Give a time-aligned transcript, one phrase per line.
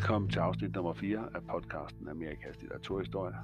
[0.00, 3.34] Velkommen til afsnit nummer 4 af podcasten Amerikas litteraturhistorie.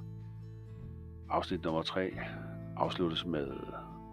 [1.29, 2.11] Afsnit nummer 3
[2.77, 3.47] afsluttes med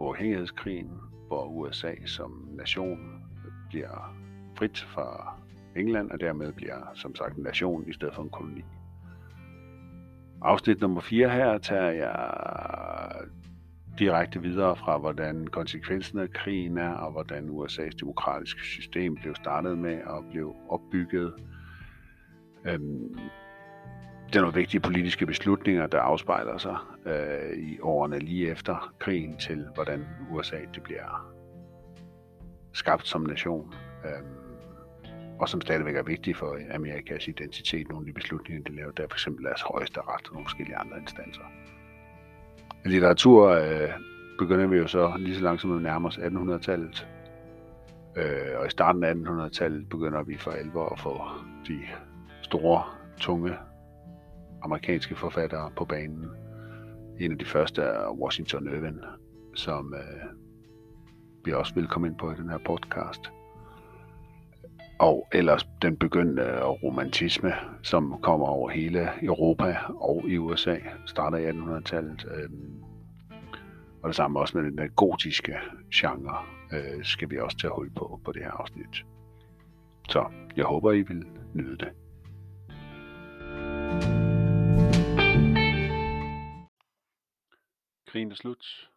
[0.00, 0.90] uafhængighedskrigen,
[1.26, 3.22] hvor USA som nation
[3.68, 4.16] bliver
[4.58, 5.38] frit fra
[5.76, 8.64] England, og dermed bliver som sagt en nation i stedet for en koloni.
[10.42, 13.10] Afsnit nummer 4 her tager jeg
[13.98, 19.78] direkte videre fra, hvordan konsekvensen af krigen er, og hvordan USA's demokratiske system blev startet
[19.78, 21.34] med og blev opbygget.
[22.66, 23.18] Øhm,
[24.26, 29.38] det er nogle vigtige politiske beslutninger, der afspejler sig øh, i årene lige efter krigen
[29.38, 31.34] til, hvordan USA det bliver
[32.72, 33.74] skabt som nation.
[34.04, 34.44] Øhm,
[35.40, 39.06] og som stadigvæk er vigtige for Amerikas identitet, nogle af de beslutninger, de laver, der
[39.10, 41.42] for eksempel deres højeste ret og nogle forskellige andre instanser.
[42.84, 43.88] I litteratur øh,
[44.38, 47.08] begynder vi jo så lige så langsomt at nærme os 1800-tallet.
[48.16, 51.20] Øh, og i starten af 1800-tallet begynder vi for alvor at få
[51.68, 51.80] de
[52.54, 52.82] store,
[53.20, 53.56] tunge
[54.62, 56.30] amerikanske forfattere på banen.
[57.20, 59.00] En af de første er Washington Irving,
[59.54, 60.30] som øh,
[61.44, 63.20] vi også vil komme ind på i den her podcast
[64.98, 67.52] og ellers den begyndende romantisme,
[67.82, 72.26] som kommer over hele Europa og i USA, starter i 1800-tallet.
[72.34, 72.50] Øh,
[74.02, 75.54] og det samme også med den gotiske
[75.94, 76.36] genre,
[76.72, 79.04] øh, skal vi også tage hul på på det her afsnit.
[80.08, 80.24] Så
[80.56, 81.88] jeg håber, I vil nyde det.
[88.14, 88.90] Krigen er slut.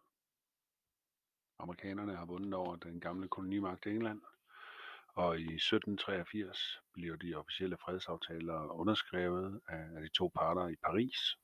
[1.58, 4.20] Amerikanerne har vundet over den gamle kolonimagt England–
[5.14, 11.36] og i 1783 bliver de officielle fredsaftaler underskrevet af de to parter i Paris.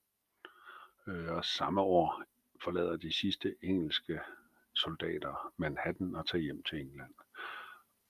[1.06, 2.22] Øh, og samme år
[2.64, 4.20] forlader de sidste engelske
[4.74, 7.14] soldater Manhattan og tager hjem til England.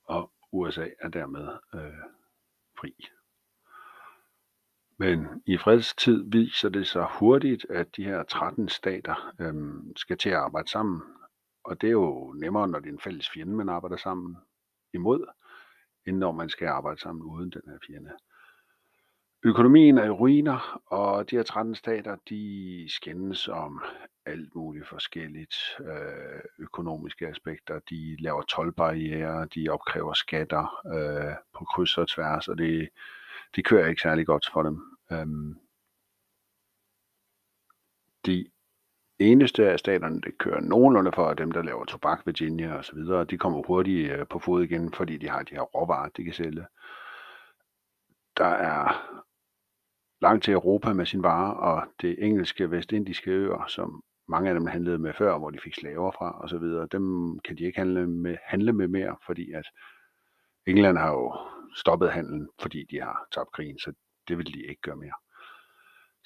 [0.05, 2.05] Og USA er dermed øh,
[2.79, 2.95] fri.
[4.99, 10.31] Men i fredstid viser det sig hurtigt, at de her 13 stater øhm, skal til
[10.31, 11.03] at arbejde sammen.
[11.65, 14.37] Og det er jo nemmere, når det er en fælles fjende, man arbejder sammen
[14.95, 15.27] imod
[16.07, 18.11] end når man skal arbejde sammen uden den her fjende.
[19.43, 23.83] Økonomien er i ruiner, og de her 13 stater, de skændes om
[24.27, 27.81] alt muligt forskelligt øh, økonomiske aspekter.
[27.91, 32.89] De laver tolvbarriere, de opkræver skatter øh, på kryds og tværs, og det,
[33.57, 34.83] det kører ikke særlig godt for dem.
[35.13, 35.57] Øhm,
[38.27, 38.47] de
[39.19, 43.25] eneste af staterne, der kører nogenlunde for, dem, der laver tobak, Virginia og så videre,
[43.25, 46.33] de kommer hurtigt øh, på fod igen, fordi de har de her råvarer, de kan
[46.33, 46.67] sælge.
[48.37, 49.11] Der er
[50.21, 54.67] langt til Europa med sin varer, og det engelske vestindiske øer, som mange af dem
[54.67, 57.79] handlede med før, hvor de fik slaver fra og så videre, dem kan de ikke
[57.79, 59.67] handle med, handle med mere, fordi at
[60.67, 61.37] England har jo
[61.75, 63.93] stoppet handlen, fordi de har tabt krigen, så
[64.29, 65.15] det vil de ikke gøre mere.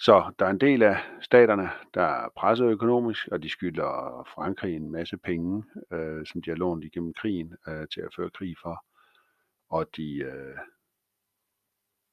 [0.01, 4.77] Så der er en del af staterne, der er presset økonomisk, og de skylder Frankrig
[4.77, 8.57] en masse penge, øh, som de har lånt igennem krigen øh, til at føre krig
[8.63, 8.85] for.
[9.71, 10.57] Og de øh,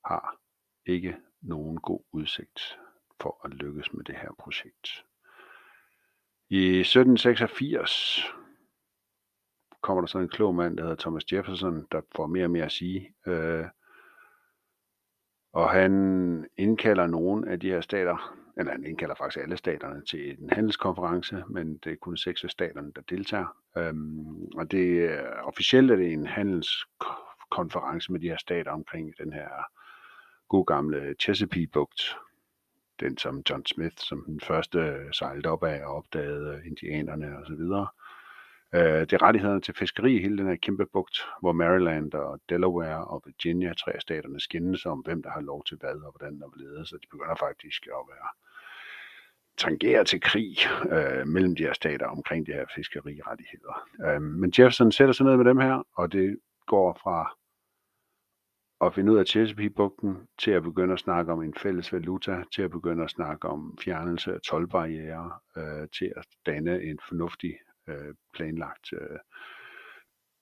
[0.06, 0.38] har
[0.86, 2.80] ikke nogen god udsigt
[3.22, 5.06] for at lykkes med det her projekt.
[6.50, 8.26] I 1786
[9.86, 12.66] kommer der så en klog mand, der hedder Thomas Jefferson, der får mere og mere
[12.66, 13.14] at sige.
[13.28, 13.66] Øh,
[15.54, 15.92] og han
[16.58, 21.44] indkalder nogle af de her stater, eller han indkalder faktisk alle staterne til en handelskonference,
[21.50, 23.58] men det er kun seks af staterne, der deltager.
[23.78, 29.34] Øhm, og det er, officielt er det en handelskonference med de her stater omkring den
[29.34, 29.50] her
[30.48, 32.18] god gamle Chesapeake-bugt,
[33.00, 37.62] den som John Smith som den første sejlede op af og opdagede indianerne osv.
[38.74, 42.40] Øh, det er rettighederne til fiskeri i hele den her kæmpe bugt, hvor Maryland og
[42.50, 46.12] Delaware og Virginia, tre af staterne, skændes om, hvem der har lov til hvad og
[46.12, 48.30] hvordan der vil så de begynder faktisk at være
[49.58, 50.58] tangerer til krig
[50.92, 53.88] øh, mellem de her stater omkring de her fiskerirettigheder.
[54.06, 56.38] Øh, men Jefferson sætter sig ned med dem her, og det
[56.68, 57.36] går fra
[58.82, 62.62] at finde ud af Chesapeake-bugten til at begynde at snakke om en fælles valuta, til
[62.62, 67.56] at begynde at snakke om fjernelse af tolvbarriere, øh, til at danne en fornuftig
[67.88, 69.20] øh, planlagt øh,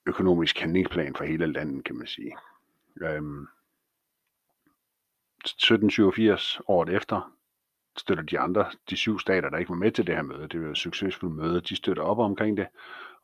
[0.05, 2.37] økonomisk handlingsplan for hele landet, kan man sige.
[3.01, 3.47] Øhm,
[5.45, 7.35] 1787, året efter,
[7.97, 10.61] støtter de andre, de syv stater, der ikke var med til det her møde, det
[10.61, 12.67] var et succesfuldt møde, de støtter op omkring det,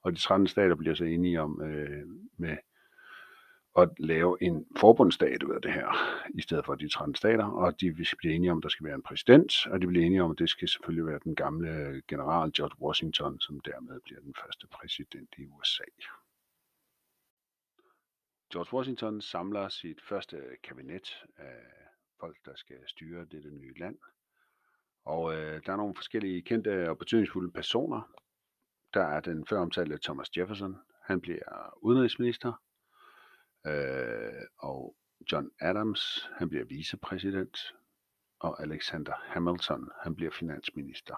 [0.02, 2.08] og de 13 stater bliver så enige om øh,
[2.38, 2.58] med
[3.78, 5.88] at lave en forbundsstat ud af det her,
[6.38, 8.96] i stedet for de 13 stater, og de bliver enige om, at der skal være
[8.96, 12.52] en præsident, og de bliver enige om, at det skal selvfølgelig være den gamle general
[12.52, 15.84] George Washington, som dermed bliver den første præsident i USA.
[18.54, 21.56] George Washington samler sit første kabinet af
[22.20, 23.98] folk, der skal styre dette nye land.
[25.06, 28.02] Og øh, der er nogle forskellige kendte og betydningsfulde personer.
[28.94, 30.78] Der er den før omtalte Thomas Jefferson.
[31.04, 32.54] Han bliver udenrigsminister.
[33.68, 34.96] Øh, og
[35.32, 37.58] John Adams, han bliver vicepræsident.
[38.40, 41.16] Og Alexander Hamilton, han bliver finansminister.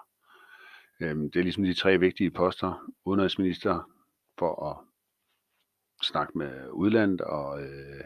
[1.00, 2.92] Øh, det er ligesom de tre vigtige poster.
[3.04, 3.90] Udenrigsminister
[4.38, 4.76] for at
[6.02, 8.04] snakke med udlandet og øh,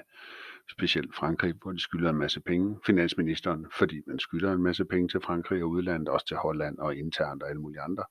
[0.71, 2.81] specielt Frankrig, hvor de skylder en masse penge.
[2.87, 6.97] Finansministeren, fordi man skylder en masse penge til Frankrig og udlandet, også til Holland og
[6.97, 8.05] internt og alle mulige andre.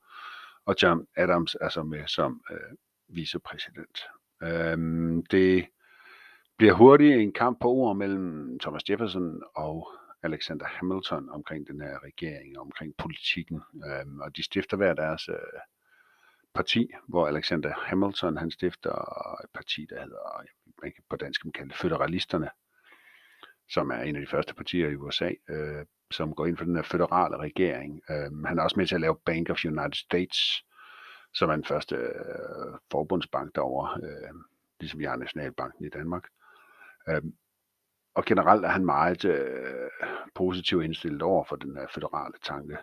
[0.64, 2.76] Og John Adams er så med som øh,
[3.08, 3.98] vicepræsident.
[4.42, 5.66] Øhm, det
[6.56, 9.88] bliver hurtigt en kamp på ord mellem Thomas Jefferson og
[10.22, 13.62] Alexander Hamilton omkring den her regering, omkring politikken.
[13.86, 15.60] Øhm, og de stifter hver deres øh,
[16.54, 18.92] parti, hvor Alexander Hamilton han stifter
[19.44, 20.42] et parti, der hedder,
[20.82, 22.50] man kan på dansk man kalde det Føderalisterne,
[23.68, 26.76] som er en af de første partier i USA, øh, som går ind for den
[26.76, 28.00] her føderale regering.
[28.10, 30.64] Øh, han er også med til at lave Bank of United States,
[31.34, 34.34] som er den første øh, forbundsbank derovre, øh,
[34.80, 36.24] ligesom vi har Nationalbanken i Danmark.
[37.08, 37.22] Øh,
[38.14, 39.90] og generelt er han meget øh,
[40.34, 42.76] positivt indstillet over for den her føderale tanke.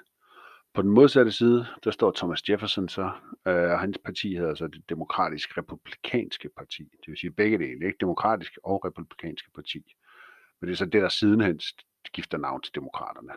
[0.74, 3.12] På den modsatte side, der står Thomas Jefferson så,
[3.48, 6.84] øh, og hans parti hedder så det demokratisk republikanske parti.
[6.84, 9.96] Det vil sige begge dele, ikke demokratisk og republikanske parti.
[10.60, 11.60] Men det er så det, der sidenhen
[12.06, 13.34] skifter navn til demokraterne.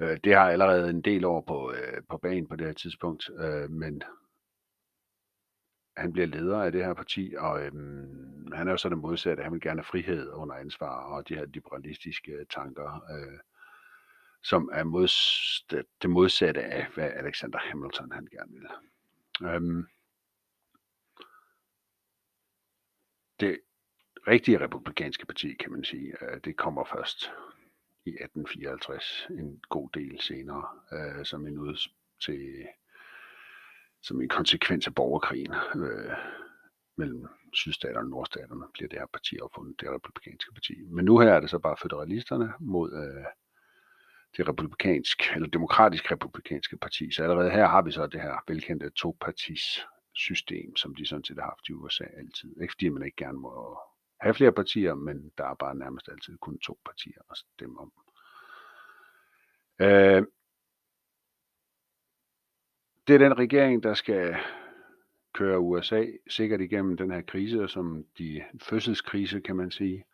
[0.00, 3.30] Øh, det har allerede en del år på, øh, på banen på det her tidspunkt,
[3.38, 4.02] øh, men
[5.96, 9.42] han bliver leder af det her parti, og øhm, han er jo så det modsatte.
[9.42, 13.04] Han vil gerne have frihed under ansvar og de her liberalistiske tanker.
[13.10, 13.38] Øh,
[14.44, 18.68] som er modsat, det modsatte af, hvad Alexander Hamilton han gerne ville.
[19.42, 19.86] Øhm,
[23.40, 23.60] det
[24.28, 27.32] rigtige republikanske parti, kan man sige, øh, det kommer først
[28.04, 31.88] i 1854, en god del senere, øh, som en ud
[32.20, 32.66] til
[34.04, 36.12] som en konsekvens af borgerkrigen øh,
[36.96, 40.74] mellem sydstaterne og nordstaterne, bliver det her parti opfundet, det republikanske parti.
[40.86, 43.24] Men nu her er det så bare federalisterne mod øh,
[44.36, 47.10] det republikansk, eller demokratisk republikanske parti.
[47.10, 49.80] Så allerede her har vi så det her velkendte topartis
[50.14, 52.60] system, som de sådan set har haft i USA altid.
[52.60, 53.78] Ikke fordi man ikke gerne må
[54.20, 57.92] have flere partier, men der er bare nærmest altid kun to partier at stemme om.
[59.80, 60.22] Øh,
[63.06, 64.36] det er den regering, der skal
[65.32, 70.04] køre USA sikkert igennem den her krise, som de fødselskrise, kan man sige.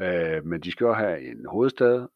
[0.00, 2.06] Øh, men de skal jo have en hovedstad,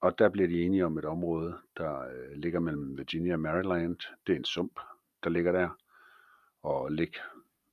[0.00, 3.96] og der bliver de enige om et område, der øh, ligger mellem Virginia og Maryland.
[4.26, 4.80] Det er en sump,
[5.24, 5.68] der ligger der.
[6.62, 7.12] Og, lig,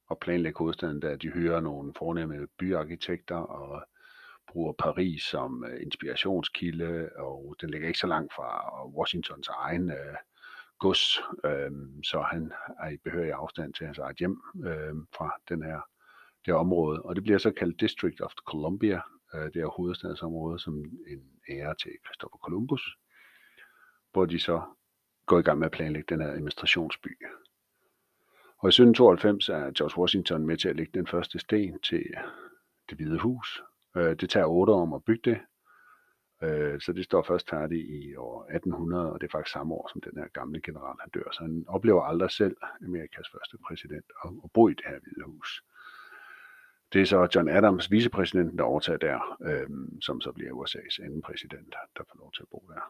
[0.08, 1.16] og planlægge hovedstaden der.
[1.16, 3.84] De hører nogle fornemme byarkitekter og
[4.48, 10.16] bruger Paris som øh, inspirationskilde, og den ligger ikke så langt fra Washingtons egen øh,
[10.80, 11.72] gods, øh,
[12.04, 15.80] så han er i behørig afstand til hans eget hjem øh, fra den her,
[16.46, 17.02] det her område.
[17.02, 19.02] Og det bliver så kaldt District of Columbia,
[19.34, 20.76] øh, det er hovedstadsområde, som
[21.08, 22.98] en ære til Christopher Columbus,
[24.12, 24.62] hvor de så
[25.26, 27.18] går i gang med at planlægge den her administrationsby.
[28.58, 32.06] Og i 1792 er George Washington med til at lægge den første sten til
[32.90, 33.64] det hvide hus.
[33.98, 35.40] Øh, det tager otte år om at bygge det,
[36.44, 39.90] øh, så det står først færdigt i år 1800, og det er faktisk samme år,
[39.94, 41.32] som den her gamle general han dør.
[41.32, 45.64] Så han oplever aldrig selv Amerikas første præsident og bo i det her hvide hus.
[46.94, 49.70] Det er så John Adams, vicepræsidenten, der overtager der, øh,
[50.02, 52.82] som så bliver USA's anden præsident, der får lov til at bo der.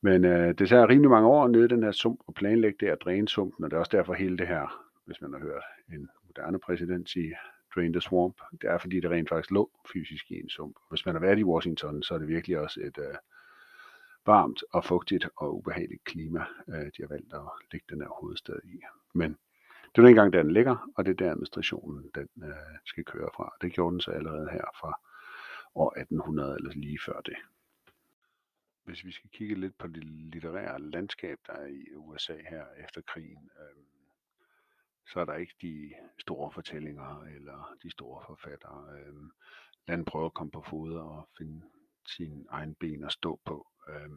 [0.00, 2.92] Men øh, det tager rimelig mange år nede i den her sump og planlægge det
[2.92, 5.64] og dræne sumpen, og det er også derfor hele det her, hvis man har hørt
[5.92, 7.36] en moderne præsident sige,
[7.76, 10.76] drain the swamp, det er fordi det rent faktisk lå fysisk i en sump.
[10.90, 13.14] Hvis man har været i Washington, så er det virkelig også et øh,
[14.26, 17.40] varmt og fugtigt og ubehageligt klima, øh, de har valgt at
[17.72, 18.80] lægge den her hovedstad i.
[19.14, 19.36] Men
[19.96, 23.28] det er engang, der den ligger, og det er der administrationen den, øh, skal køre
[23.36, 23.52] fra.
[23.60, 25.00] Det gjorde den så allerede her fra
[25.74, 27.36] år 1800 eller lige før det.
[28.84, 33.00] Hvis vi skal kigge lidt på det litterære landskab, der er i USA her efter
[33.00, 33.82] krigen, øh,
[35.12, 38.98] så er der ikke de store fortællinger eller de store forfattere.
[38.98, 39.14] Øh,
[39.88, 41.62] landet prøver at komme på fod og finde
[42.06, 43.66] sin egen ben at stå på.
[43.88, 44.10] Øh,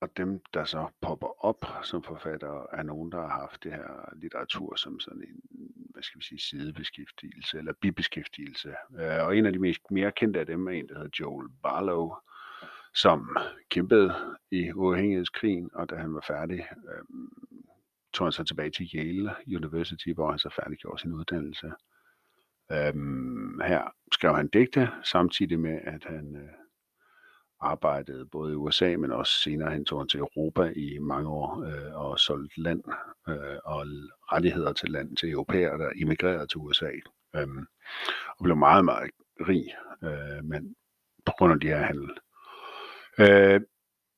[0.00, 4.14] og dem, der så popper op som forfattere, er nogen, der har haft det her
[4.16, 5.40] litteratur som sådan en,
[5.92, 8.74] hvad skal vi sige, sidebeskæftigelse eller bibeskæftigelse.
[8.98, 11.48] Øh, og en af de mest mere kendte af dem er en, der hedder Joel
[11.62, 12.14] Barlow,
[12.94, 13.36] som
[13.70, 14.14] kæmpede
[14.50, 17.04] i uafhængighedskrigen, og da han var færdig, øh,
[18.14, 21.72] tog han så tilbage til Yale University, hvor han så færdiggjorde sin uddannelse.
[22.72, 26.48] Øhm, her skrev han digte, samtidig med, at han øh,
[27.60, 31.62] arbejdede både i USA, men også senere hen tog han til Europa i mange år
[31.62, 32.82] øh, og solgte land
[33.28, 33.86] øh, og
[34.32, 36.90] rettigheder til land til europæere, der immigrerede til USA.
[37.36, 37.66] Øhm,
[38.38, 39.64] og blev meget, meget rig,
[40.02, 40.74] øh, men
[41.26, 42.10] på grund af de her handel.
[43.18, 43.60] Øh,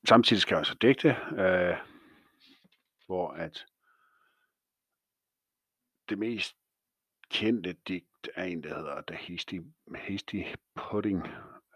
[0.08, 1.76] samtidig skrev han så digte, øh,
[3.06, 3.66] hvor at
[6.08, 6.56] det mest
[7.30, 9.58] kendte digt er en, der hedder The Hasty,
[9.94, 10.42] Hasty
[10.74, 11.26] Pudding,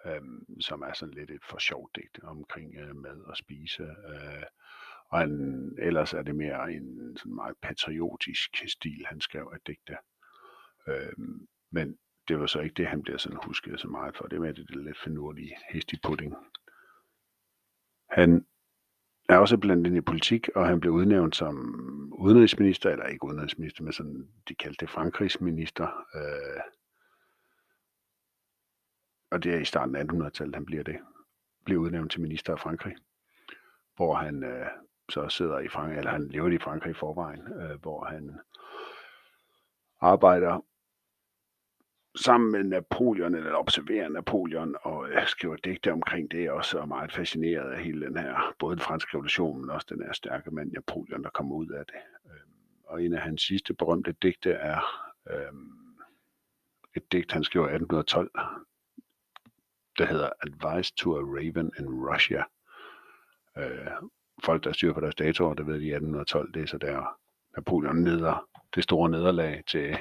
[0.06, 3.82] øhm, som er sådan lidt et for sjovt digt omkring øh, mad og spise.
[3.82, 4.42] Øh,
[5.08, 9.96] og han, ellers er det mere en sådan meget patriotisk stil, han skrev af digte.
[10.88, 11.12] Øh,
[11.70, 14.26] men det var så ikke det, han bliver sådan husket så meget for.
[14.26, 16.34] Det med det, det lidt finurlige Hasty Pudding.
[18.10, 18.46] Han
[19.30, 21.56] er også blandt andet i politik, og han blev udnævnt som
[22.18, 25.87] udenrigsminister, eller ikke udenrigsminister, men sådan, de kaldte det Frankrigsminister.
[26.14, 26.60] Øh,
[29.30, 30.99] og det er i starten af 1800-tallet, han bliver det.
[31.64, 32.96] Bliver udnævnt til minister af Frankrig,
[33.96, 34.66] hvor han øh,
[35.08, 38.40] så sidder i Frankrig, eller han lever i Frankrig i forvejen, øh, hvor han
[40.00, 40.64] arbejder
[42.17, 46.87] sammen med Napoleon, eller observerer Napoleon, og øh, skriver digte omkring det også, og er
[46.87, 50.50] meget fascineret af hele den her, både den franske revolution, men også den her stærke
[50.50, 51.95] mand Napoleon, der kommer ud af det.
[52.26, 52.50] Øhm,
[52.85, 54.81] og en af hans sidste berømte digte er
[55.31, 55.73] øhm,
[56.97, 58.31] et digt, han skriver 1812,
[59.99, 62.45] der hedder Advice to a Raven in Russia.
[63.59, 64.09] Øh,
[64.45, 67.19] folk, der styrer på deres datoer, der ved de 1812, det er så der
[67.57, 69.99] Napoleon neder det store nederlag til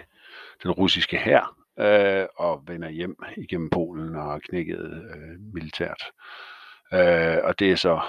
[0.64, 6.04] den russiske hær, øh, og vender hjem igennem Polen og er knækket øh, militært.
[6.94, 8.02] Øh, og det er så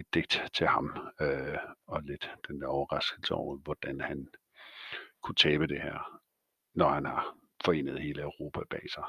[0.00, 4.28] et digt til ham, øh, og lidt den der overraskelse over, hvordan han
[5.22, 6.20] kunne tabe det her,
[6.74, 7.34] når han har
[7.64, 9.04] forenet hele Europa bag sig.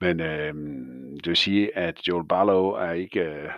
[0.00, 0.54] Men øh,
[1.16, 3.50] det vil sige, at Joel Barlow er ikke øh,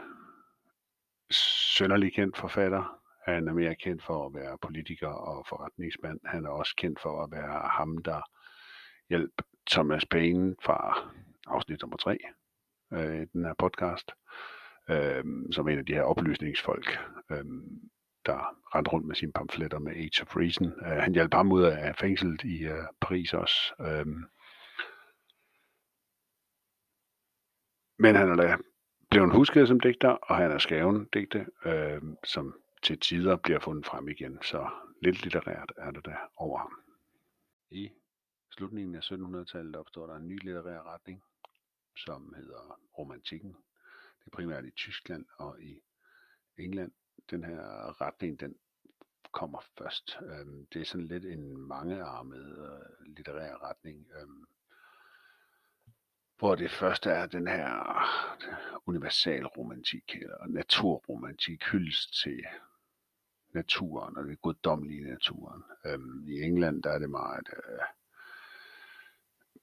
[1.30, 3.00] sønderlig kendt forfatter.
[3.24, 6.20] Han er mere kendt for at være politiker og forretningsmand.
[6.24, 8.20] Han er også kendt for at være ham, der
[9.08, 11.10] hjælp Thomas Payne fra
[11.46, 12.18] afsnit nummer 3
[12.92, 14.12] øh, i den her podcast,
[14.90, 16.98] øh, som en af de her oplysningsfolk,
[17.30, 17.44] øh,
[18.26, 20.66] der rendte rundt med sine pamfletter med Age of Reason.
[20.66, 23.74] Øh, han hjalp ham ud af fængslet i øh, Paris også.
[23.80, 24.06] Øh,
[27.98, 28.56] men han er da
[29.10, 33.86] blevet husket som digter, og han er skrevet digte, øh, som til tider bliver fundet
[33.86, 34.38] frem igen.
[34.42, 34.68] Så
[35.02, 36.72] lidt litterært er det der over ham.
[37.70, 37.90] I
[38.56, 41.22] slutningen af 1700-tallet opstår der en ny litterær retning,
[41.96, 43.56] som hedder romantikken.
[44.20, 45.80] Det er primært i Tyskland og i
[46.58, 46.92] England.
[47.30, 48.56] Den her retning, den
[49.32, 50.18] kommer først.
[50.22, 54.46] Øhm, det er sådan lidt en mangearmet øh, litterær retning, øhm,
[56.38, 57.68] hvor det første er den her
[58.86, 62.44] universal romantik, eller naturromantik, hyldest til
[63.52, 65.62] naturen og det guddommelige naturen.
[65.86, 67.78] Øhm, I England der er det meget øh,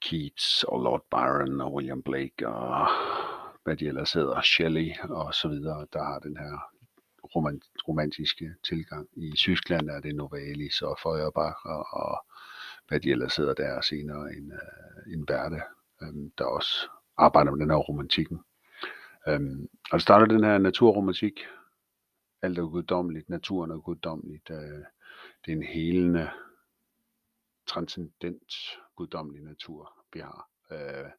[0.04, 2.88] Keats og Lord Byron og William Blake og
[3.64, 6.74] hvad de ellers hedder, Shelley og så videre, der har den her
[7.88, 9.10] romantiske tilgang.
[9.14, 12.26] I Tyskland er det Novalis og Feuerbach og, og
[12.88, 15.62] hvad de ellers hedder der senere en, øh, en værte,
[16.02, 18.40] um, øhm, der også arbejder med den her romantikken.
[19.28, 21.40] Um, og det starter den her naturromantik.
[22.42, 24.50] Alt er guddommeligt, naturen er guddommeligt.
[24.50, 24.84] Øh,
[25.46, 26.30] det er en helende,
[27.68, 28.54] transcendent
[28.96, 31.12] guddommelig natur, vi har, øh,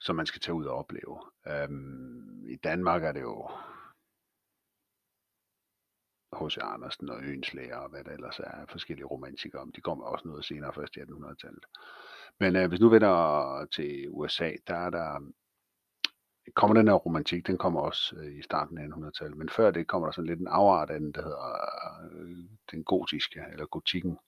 [0.00, 1.20] som man skal tage ud og opleve.
[1.46, 3.50] Øhm, I Danmark er det jo
[6.38, 6.58] H.C.
[6.60, 9.72] Andersen og Øens Læger og hvad der ellers er forskellige romantikere om.
[9.72, 11.64] De kommer også noget senere, først i 1800-tallet.
[12.40, 15.20] Men øh, hvis nu vender til USA, der er der
[16.54, 19.86] kommer den her romantik, den kommer også øh, i starten af 1800-tallet, men før det
[19.86, 21.44] kommer der sådan lidt en afart af den, der hedder
[22.12, 22.36] øh,
[22.70, 24.18] den gotiske, eller gotikken,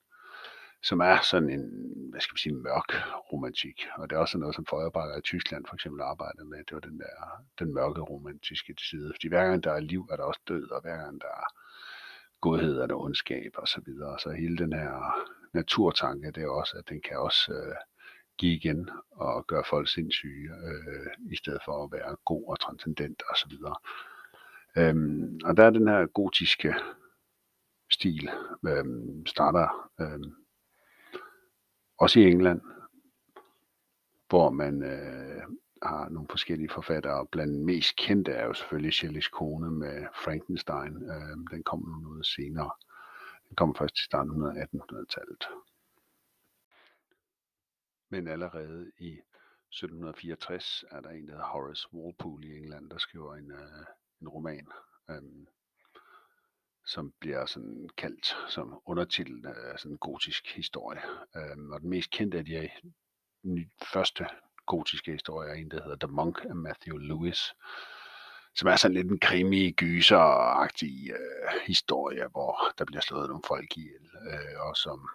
[0.82, 1.64] som er sådan en,
[2.11, 2.90] hvad skal man sige, mørk
[3.32, 3.87] romantik.
[3.97, 6.58] Og det er også noget, som Feuerbacher i Tyskland for eksempel arbejder med.
[6.58, 9.12] Det var den der, den mørke romantiske side.
[9.14, 11.49] Fordi hver gang der er liv, er der også død, og hver gang der er
[12.40, 14.18] godhed, er der ondskab og så videre.
[14.18, 17.75] Så hele den her naturtanke, det er også, at den kan også øh,
[18.38, 23.23] give igen og gøre folk sindssyge, øh, i stedet for at være god og transcendent
[23.30, 23.76] og så videre.
[24.76, 26.75] Øhm, og der er den her gotiske
[27.90, 28.30] stil,
[28.66, 30.35] øhm, starter øhm,
[31.99, 32.61] også i England,
[34.28, 35.43] hvor man øh,
[35.83, 37.26] har nogle forskellige forfattere.
[37.26, 41.11] Blandt mest kendte er jo selvfølgelig Shelleys kone med Frankenstein.
[41.11, 42.71] Øh, den kom nu noget senere.
[43.49, 45.45] Den kom først til starten af 1800-tallet.
[48.11, 53.35] Men allerede i 1764 er der en, der hedder Horace Walpole i England, der skriver
[53.35, 53.85] en, øh,
[54.21, 54.67] en roman,
[55.11, 55.23] Øh,
[56.88, 61.00] som bliver sådan kaldt som undertitel af sådan en gotisk historie.
[61.37, 62.68] Øhm, og den mest kendte af de her
[63.92, 64.26] første
[64.66, 67.54] gotiske historier er en, der hedder The Monk af Matthew Lewis,
[68.54, 73.76] som er sådan lidt en krimi, gyser-agtig øh, historie, hvor der bliver slået nogle folk
[73.76, 75.09] ihjel, øh, og som,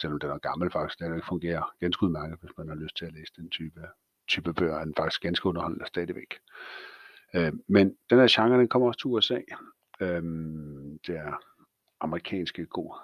[0.00, 3.04] selvom den er gammel faktisk, den ikke fungerer ganske udmærket, hvis man har lyst til
[3.04, 3.80] at læse den type,
[4.28, 6.38] type bøger, den faktisk ganske underholdende stadigvæk.
[7.34, 9.40] Øh, men den her genre, den kommer også til USA.
[10.00, 11.42] Øhm, det er
[12.00, 12.94] amerikanske god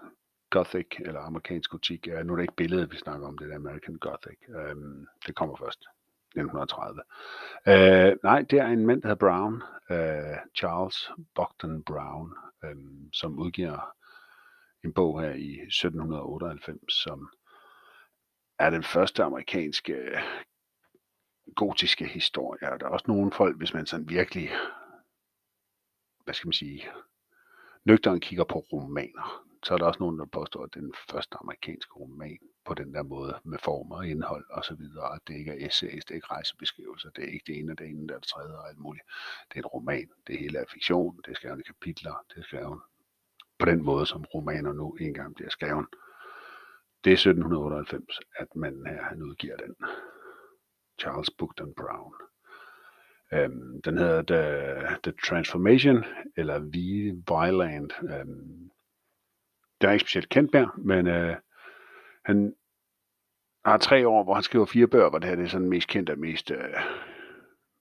[0.50, 2.06] Gothic, eller amerikansk gotik.
[2.06, 4.38] Ja, nu er det ikke billedet, vi snakker om, det er American Gothic.
[4.48, 5.84] Øhm, det kommer først.
[6.36, 7.02] 1930.
[7.66, 12.34] Øh, nej, det er en mand, der hedder Brown, øh, Charles Bogdan Brown,
[12.64, 12.76] øh,
[13.12, 13.94] som udgiver
[14.84, 17.28] en bog her i 1798, som
[18.58, 19.94] er den første amerikanske
[21.56, 22.78] gotiske historie.
[22.80, 24.50] Der er også nogle folk, hvis man sådan virkelig,
[26.24, 26.86] hvad skal man sige,
[27.84, 31.92] nøgteren kigger på romaner, så er der også nogen, der påstår, at den første amerikanske
[31.92, 35.14] roman på den der måde med form og indhold og så videre.
[35.14, 37.86] At det ikke er essays, det er ikke rejsebeskrivelser, det er ikke det ene, det
[37.86, 39.04] ene, det er det tredje og alt muligt.
[39.48, 42.42] Det er en roman, det hele er fiktion, det er skrevet i kapitler, det er
[42.42, 42.80] skrevet
[43.58, 45.86] på den måde, som romaner nu engang bliver skrevet.
[47.04, 49.74] Det er 1798, at manden her, han udgiver den.
[51.00, 52.14] Charles Bugden Brown.
[53.32, 56.04] Øhm, den hedder The, The Transformation,
[56.36, 56.74] eller V.
[57.28, 57.92] Violent.
[58.02, 58.70] Øhm,
[59.80, 61.36] det er ikke specielt kendt mere, men øh,
[62.24, 62.54] han
[63.64, 65.88] har tre år, hvor han skriver fire bøger, hvor det her det er sådan mest
[65.88, 66.74] kendt og mest øh,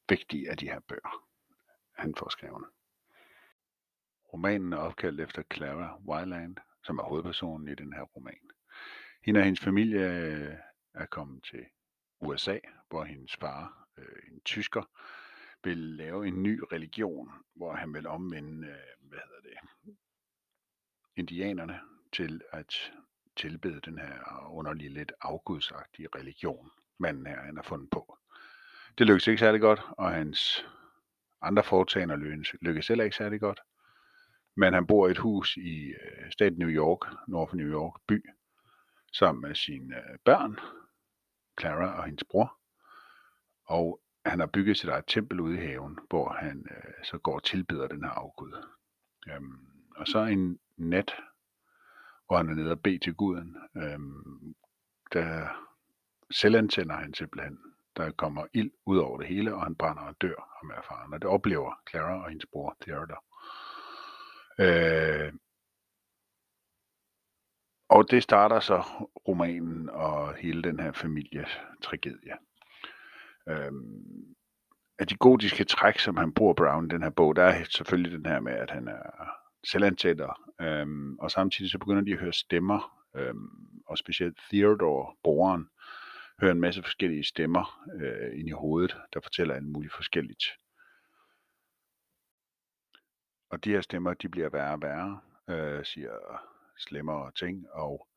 [0.09, 1.25] vigtige af de her bøger,
[1.97, 2.65] han får skrevet.
[4.33, 8.49] Romanen er opkaldt efter Clara Wyland, som er hovedpersonen i den her roman.
[9.25, 10.53] Hende og hendes familie øh,
[10.93, 11.65] er kommet til
[12.21, 12.57] USA,
[12.89, 14.83] hvor hendes far, øh, en tysker,
[15.63, 19.95] vil lave en ny religion, hvor han vil omvende, øh, hvad hedder det,
[21.15, 21.79] indianerne
[22.11, 22.91] til at
[23.35, 28.17] tilbede den her underlige lidt afgudsagtige religion, manden her han har fundet på.
[28.97, 30.65] Det lykkes ikke særlig godt, og hans
[31.41, 32.15] andre foretagender
[32.61, 33.59] lykkedes heller ikke særlig godt.
[34.55, 38.01] Men han bor i et hus i øh, staten New York, nord for New York
[38.07, 38.29] by,
[39.13, 40.59] sammen med sine øh, børn,
[41.59, 42.57] Clara og hendes bror.
[43.65, 47.35] Og han har bygget sit eget tempel ude i haven, hvor han øh, så går
[47.35, 48.65] og tilbeder den her afgud.
[49.29, 49.57] Øhm,
[49.95, 51.15] og så en nat,
[52.27, 54.55] hvor han er nede og bede til guden, øhm,
[55.13, 55.47] der
[56.31, 57.59] selvantænder han simpelthen.
[57.97, 61.13] Der kommer ild ud over det hele, og han brænder og dør, ham erfaren.
[61.13, 63.23] Og det oplever Clara og hendes bror Theodor.
[64.59, 65.33] Øh,
[67.89, 68.83] og det starter så
[69.27, 72.37] romanen og hele den her familietragedie.
[73.49, 74.35] Øhm,
[74.99, 78.11] af de gotiske træk, som han bruger Brown i den her bog, der er selvfølgelig
[78.11, 79.29] den her med, at han er
[79.67, 85.69] selvansætter, øhm, og samtidig så begynder de at høre stemmer, øhm, og specielt Theodore, broren,
[86.41, 90.43] hører en masse forskellige stemmer øh, ind i hovedet, der fortæller alt muligt forskelligt.
[93.49, 96.11] Og de her stemmer, de bliver værre og værre, øh, siger
[96.77, 98.07] slemmere ting, og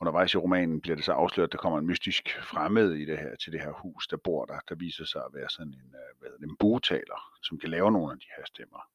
[0.00, 3.18] undervejs i romanen bliver det så afsløret, at der kommer en mystisk fremmed i det
[3.18, 5.94] her, til det her hus, der bor der, der viser sig at være sådan en,
[5.94, 8.90] øh, hvad det, en bogtaler, som kan lave nogle af de her stemmer.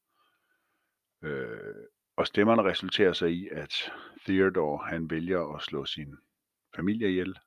[1.22, 1.84] Øh,
[2.16, 3.92] og stemmerne resulterer sig i, at
[4.26, 6.16] Theodore, han vælger at slå sin
[6.76, 7.38] familie ihjel,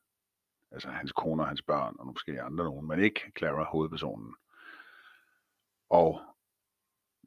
[0.72, 4.36] altså hans kone og hans børn, og måske andre nogen, men ikke Clara, hovedpersonen.
[5.90, 6.22] Og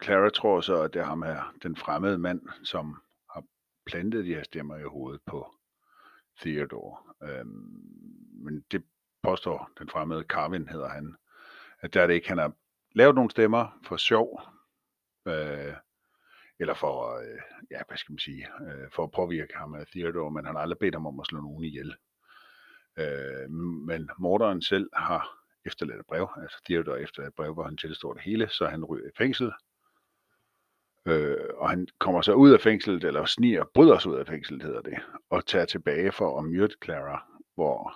[0.02, 3.44] Clara tror så, at det er ham her, den fremmede mand, som har
[3.86, 5.57] plantet de her stemmer i hovedet på
[6.40, 6.96] Theodore.
[7.22, 7.82] Øhm,
[8.44, 8.84] men det
[9.22, 11.16] påstår den fremmede Carvin, hedder han,
[11.80, 12.52] at der er det ikke, han har
[12.94, 14.40] lavet nogle stemmer for sjov,
[15.28, 15.74] øh,
[16.60, 20.30] eller for, øh, ja, hvad skal man sige, øh, for at påvirke ham af Theodore,
[20.30, 21.94] men han har aldrig bedt ham om at slå nogen ihjel.
[22.98, 23.50] Øh,
[23.86, 28.12] men morderen selv har efterladt et brev, altså Theodore efter et brev, hvor han tilstår
[28.12, 29.52] det hele, så han ryger i fængsel,
[31.06, 34.62] Øh, og han kommer så ud af fængslet, eller sniger, bryder sig ud af fængslet,
[34.62, 34.98] hedder det,
[35.30, 37.92] og tager tilbage for at myrde Clara, hvor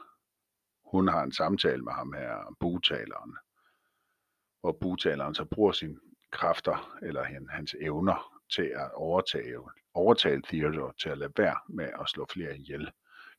[0.91, 3.37] hun har en samtale med ham her, butaleren.
[4.61, 5.97] Hvor butaleren så bruger sine
[6.31, 9.59] kræfter, eller hans evner, til at overtage,
[9.95, 12.91] overtale Theodore til at lade være med at slå flere ihjel,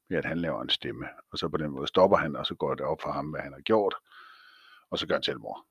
[0.09, 1.09] ved at han laver en stemme.
[1.31, 3.41] Og så på den måde stopper han, og så går det op for ham, hvad
[3.41, 3.95] han har gjort,
[4.89, 5.65] og så gør han selvmord.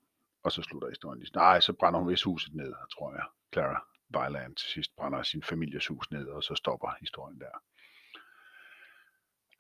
[0.45, 1.31] Og så slutter historien lige.
[1.35, 3.25] Nej, så brænder hun vist huset ned, tror jeg.
[3.53, 3.87] Clara.
[4.13, 7.57] Vejland til sidst brænder sin families hus ned, og så stopper historien der.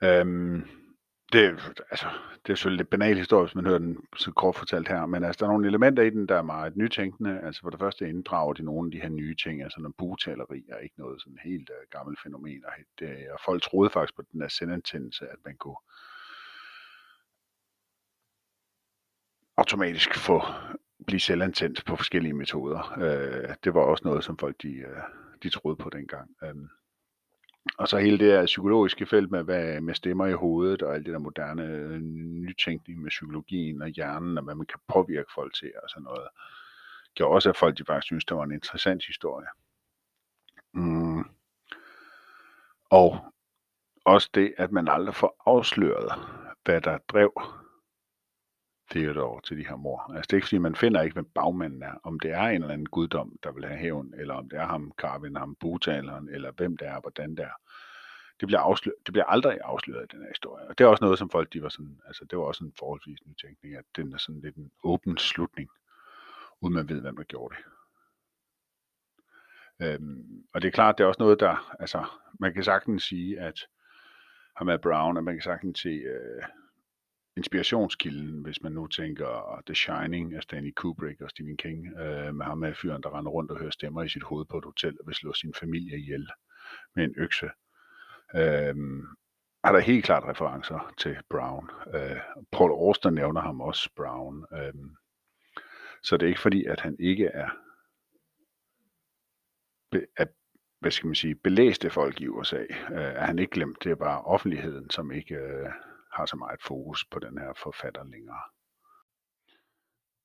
[0.02, 0.68] Øhm,
[1.32, 1.42] det,
[1.90, 2.06] altså,
[2.46, 5.24] det er selvfølgelig lidt banal historie, hvis man hører den så kort fortalt her, men
[5.24, 7.40] altså, der er nogle elementer i den, der er meget nytænkende.
[7.40, 10.64] Altså for det første inddrager de nogle af de her nye ting, altså når butaleri
[10.68, 14.22] er ikke noget sådan helt uh, gammelt fænomen, og, det, og folk troede faktisk på
[14.32, 15.76] den her sendantændelse, at man kunne
[19.56, 20.42] automatisk få
[21.06, 22.98] blive selvantændt på forskellige metoder.
[22.98, 25.02] Øh, det var også noget, som folk de, øh,
[25.42, 26.30] de troede på dengang.
[26.42, 26.54] Øh,
[27.78, 31.06] og så hele det her psykologiske felt med, hvad, med stemmer i hovedet og alt
[31.06, 32.00] det der moderne øh,
[32.42, 36.28] nytænkning med psykologien og hjernen og hvad man kan påvirke folk til og sådan noget,
[37.14, 39.46] gjorde også, at folk de faktisk synes, det var en interessant historie.
[40.74, 41.24] Mm.
[42.90, 43.32] Og
[44.04, 46.12] også det, at man aldrig får afsløret,
[46.64, 47.32] hvad der drev
[48.92, 50.12] Theodore til de her mor.
[50.14, 51.94] Altså det er ikke fordi, man finder ikke, hvem bagmanden er.
[52.02, 54.66] Om det er en eller anden guddom, der vil have hævn, eller om det er
[54.66, 57.56] ham, Carvin, ham, butaleren, eller hvem det er, hvordan det er.
[58.40, 60.68] Det bliver, afsløret, det bliver aldrig afsløret i den her historie.
[60.68, 62.72] Og det er også noget, som folk, de var sådan, altså det var også en
[62.78, 65.70] forholdsvis nytænkning, at den er sådan lidt en åben slutning,
[66.60, 67.64] uden man ved, hvem der gjorde det.
[69.86, 72.04] Øhm, og det er klart, det er også noget, der, altså,
[72.40, 73.66] man kan sagtens sige, at
[74.56, 76.42] ham er Brown, og man kan sagtens se, øh,
[77.36, 82.34] inspirationskilden, hvis man nu tænker ah, The Shining af Stanley Kubrick og Stephen King, øh,
[82.34, 84.64] med ham med fyren, der render rundt og hører stemmer i sit hoved på et
[84.64, 86.28] hotel og vil slå sin familie ihjel
[86.94, 87.46] med en økse.
[88.34, 88.76] Øh,
[89.64, 91.70] har der helt klart referencer til Brown.
[91.94, 92.20] Øh,
[92.52, 94.46] Paul Auster nævner ham også, Brown.
[94.52, 94.74] Øh,
[96.02, 97.50] så det er ikke fordi, at han ikke er,
[99.90, 100.26] be, er
[100.80, 102.62] hvad skal man sige, belæste folk i USA.
[102.90, 105.34] Øh, er han ikke glemt, det er bare offentligheden, som ikke...
[105.34, 105.70] Øh,
[106.12, 108.42] har så meget fokus på den her forfatter længere.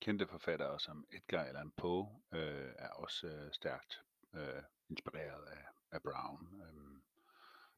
[0.02, 4.02] Kendte forfattere som Edgar Allan Poe øh, er også øh, stærkt
[4.36, 6.62] øh, inspireret af, af Brown.
[6.62, 7.02] Øhm,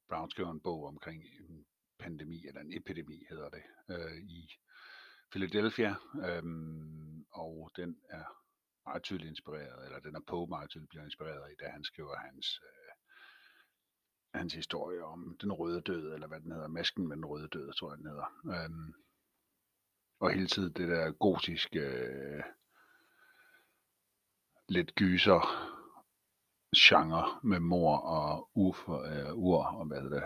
[0.09, 1.65] Brown skriver en bog omkring en
[1.99, 4.49] pandemi, eller en epidemi hedder det, øh, i
[5.31, 5.95] Philadelphia,
[6.25, 8.25] øhm, og den er
[8.85, 12.15] meget tydeligt inspireret, eller den er Poe meget tydeligt bliver inspireret i, da han skriver
[12.15, 12.88] hans øh,
[14.33, 17.73] hans historie om den røde død, eller hvad den hedder, masken med den røde død,
[17.73, 18.25] tror jeg den hedder.
[18.45, 18.93] Øhm,
[20.19, 22.43] og hele tiden det der gotiske, øh,
[24.69, 25.41] lidt gyser
[26.77, 30.23] genre med mor og ur, øh, ur og hvad det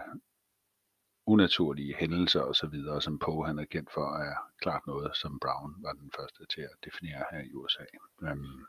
[1.26, 5.40] unaturlige hændelser og så videre, som Poe han er kendt for, er klart noget, som
[5.40, 7.84] Brown var den første til at definere her i USA.
[8.24, 8.66] Øhm,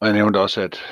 [0.00, 0.82] og jeg nævnte også, at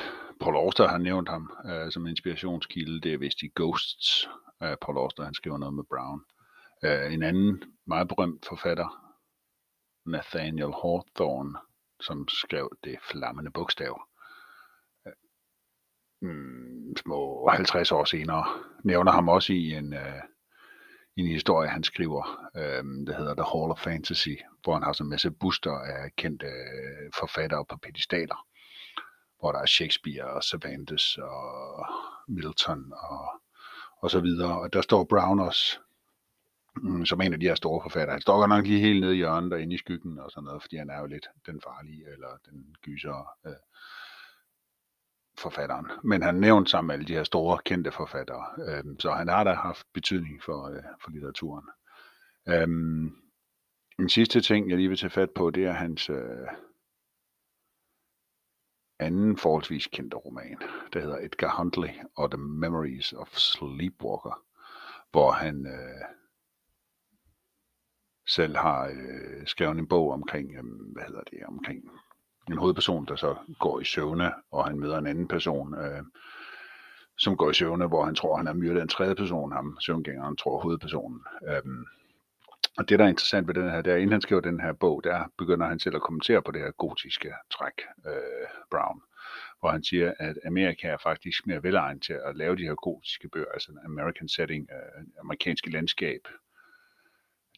[0.41, 3.01] Paul Auster har nævnt ham øh, som inspirationskilde.
[3.01, 4.29] Det er vist i Ghosts.
[4.63, 6.25] Øh, Paul Auster, han skriver noget med Brown.
[6.85, 9.17] Øh, en anden meget berømt forfatter,
[10.07, 11.59] Nathaniel Hawthorne,
[12.01, 14.03] som skrev det flammende bogstav.
[15.07, 15.13] Øh,
[16.21, 18.45] mm, små 50 år senere,
[18.85, 20.23] nævner ham også i en, øh,
[21.17, 25.07] en historie, han skriver, øh, der hedder The Hall of Fantasy, hvor han har sådan
[25.07, 28.47] en masse buster af kendte øh, forfattere på pedestaler
[29.41, 31.87] hvor der er Shakespeare og Cervantes og
[32.29, 33.29] Milton og,
[33.97, 34.61] og så videre.
[34.61, 35.79] Og der står Brown også
[36.77, 38.15] mm, som en af de her store forfattere.
[38.15, 40.45] Han står godt nok lige helt nede i hjørnet og inde i skyggen og sådan
[40.45, 43.53] noget, fordi han er jo lidt den farlige eller den gyser øh,
[45.39, 45.87] forfatteren.
[46.05, 49.45] Men han nævnt sammen med alle de her store kendte forfattere, øh, så han har
[49.45, 51.69] da haft betydning for, øh, for litteraturen.
[52.49, 52.69] Øh,
[53.99, 56.49] en sidste ting, jeg lige vil tage fat på, det er hans, øh,
[59.01, 60.59] anden forholdsvis kendte roman,
[60.93, 64.43] der hedder Edgar Huntley og The Memories of Sleepwalker,
[65.11, 66.05] hvor han øh,
[68.29, 71.91] selv har øh, skrevet en bog omkring, øh, hvad hedder det, omkring
[72.51, 76.03] en hovedperson, der så går i søvne, og han møder en anden person, øh,
[77.19, 80.37] som går i søvne, hvor han tror, han har myrdet en tredje person, ham søvngængeren
[80.37, 81.21] tror hovedpersonen.
[81.49, 81.63] Øh,
[82.79, 84.73] og det, der er interessant ved den her, det er, inden han skriver den her
[84.73, 87.73] bog, der begynder han selv at kommentere på det her gotiske træk,
[88.07, 89.03] øh, Brown,
[89.61, 93.29] hvor han siger, at Amerika er faktisk mere velegnet til at lave de her gotiske
[93.29, 96.21] bøger, altså en American setting, øh, amerikanske landskab.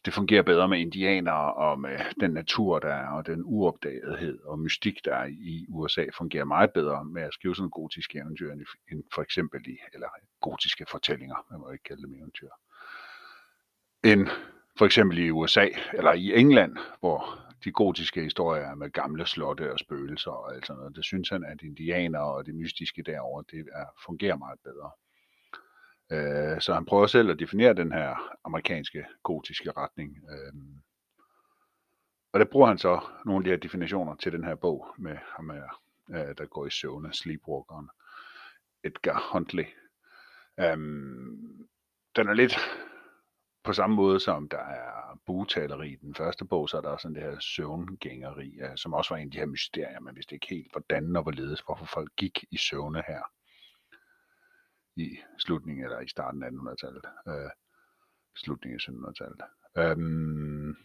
[0.05, 4.59] Det fungerer bedre med indianere og med den natur, der er, og den uopdagethed og
[4.59, 8.51] mystik, der er i USA, fungerer meget bedre med at skrive sådan en gotisk eventyr,
[8.91, 10.07] end for eksempel i, eller
[10.41, 12.49] gotiske fortællinger, man må ikke kalde dem eventyr,
[14.03, 14.27] end
[14.77, 19.79] for eksempel i USA eller i England, hvor de gotiske historier med gamle slotte og
[19.79, 20.95] spøgelser og alt sådan noget.
[20.95, 24.91] Det synes han, at indianer og det mystiske derovre, det er, fungerer meget bedre.
[26.11, 30.17] Øh, så han prøver selv at definere den her amerikanske gotiske retning.
[30.29, 30.53] Øh,
[32.33, 35.17] og der bruger han så nogle af de her definitioner til den her bog med
[35.35, 37.89] ham her, øh, der går i søvne, sleepwalkeren.
[38.83, 39.65] Edgar Huntley.
[40.59, 41.67] Øhm,
[42.15, 42.55] den er lidt
[43.63, 47.01] på samme måde som der er bugtaleri i den første bog, så er der også
[47.01, 50.35] sådan det her søvngængeri, øh, som også var en af de her mysterier, man vidste
[50.35, 53.21] ikke helt, hvordan og hvorledes, hvorfor folk gik i søvne her
[54.95, 57.05] i slutningen eller i starten af 1800-tallet.
[57.27, 57.51] Øh,
[58.35, 59.41] slutningen af 1700-tallet.
[59.77, 60.77] Øhm,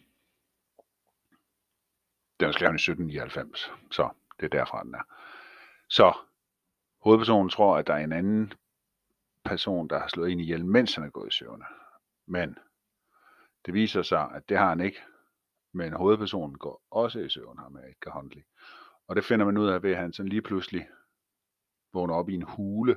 [2.41, 4.11] den er skrevet i 1799, så
[4.41, 5.03] det er derfra, den er.
[5.89, 6.19] Så
[7.01, 8.53] hovedpersonen tror, at der er en anden
[9.45, 11.65] person, der har slået ind i ihjel, mens han er gået i søvne.
[12.27, 12.59] Men
[13.69, 15.03] det viser sig, at det har han ikke.
[15.75, 18.43] Men hovedpersonen går også i søvn, ham med Edgar Huntley.
[19.09, 20.89] Og det finder man ud af ved, at han sådan lige pludselig
[21.93, 22.97] vågner op i en hule,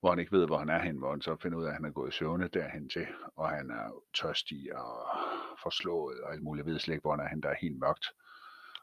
[0.00, 1.74] hvor han ikke ved, hvor han er hen, hvor han så finder ud af, at
[1.74, 5.06] han er gået i søvne derhen til, og han er tørstig og
[5.62, 6.66] forslået, og alt muligt.
[6.66, 8.06] Jeg ved slet ikke, hvor han er hen, der er helt mørkt.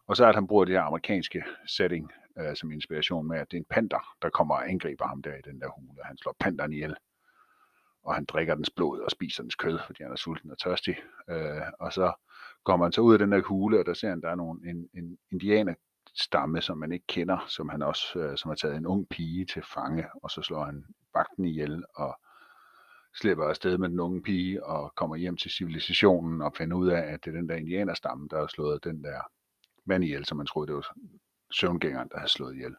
[0.07, 3.51] Og så er at han bruger det her amerikanske setting øh, som inspiration med, at
[3.51, 6.03] det er en panter, der kommer og angriber ham der i den der hule.
[6.03, 6.95] Han slår panderen ihjel,
[8.03, 10.95] og han drikker dens blod og spiser dens kød, fordi han er sulten og tørstig.
[11.29, 12.13] Øh, og så
[12.63, 14.69] kommer han så ud af den der hule, og der ser han, der er nogle,
[14.69, 15.73] en, en indianer
[16.15, 19.45] stamme, som man ikke kender, som han også, øh, som har taget en ung pige
[19.45, 22.19] til fange, og så slår han vagten ihjel og
[23.15, 27.01] slipper afsted med den unge pige og kommer hjem til civilisationen og finder ud af,
[27.01, 29.21] at det er den der indianerstamme, der har slået den der
[29.85, 30.95] mand ihjel, som man troede, det var
[31.51, 32.75] søvngængeren, der havde slået ihjel.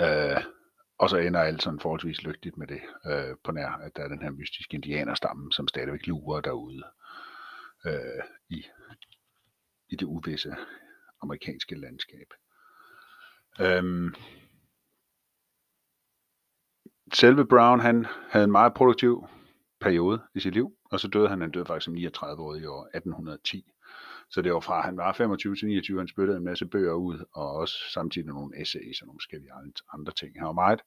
[0.00, 0.44] Øh,
[1.02, 4.08] og så ender alt sådan forholdsvis lygtigt med det, øh, på nær, at der er
[4.08, 6.82] den her mystiske indianerstamme, som stadigvæk lurer derude
[7.86, 8.64] øh, i,
[9.88, 10.56] i det uvisse
[11.22, 12.26] amerikanske landskab.
[13.60, 14.14] Øhm,
[17.12, 19.26] selve Brown, han havde en meget produktiv
[19.80, 22.66] periode i sit liv, og så døde han, han døde faktisk som 39 år i
[22.66, 23.72] år 1810.
[24.30, 27.24] Så det var fra, han var 25 til 29, han spyttede en masse bøger ud,
[27.34, 29.52] og også samtidig nogle essays og nogle forskellige
[29.92, 30.38] andre ting.
[30.38, 30.80] Han var meget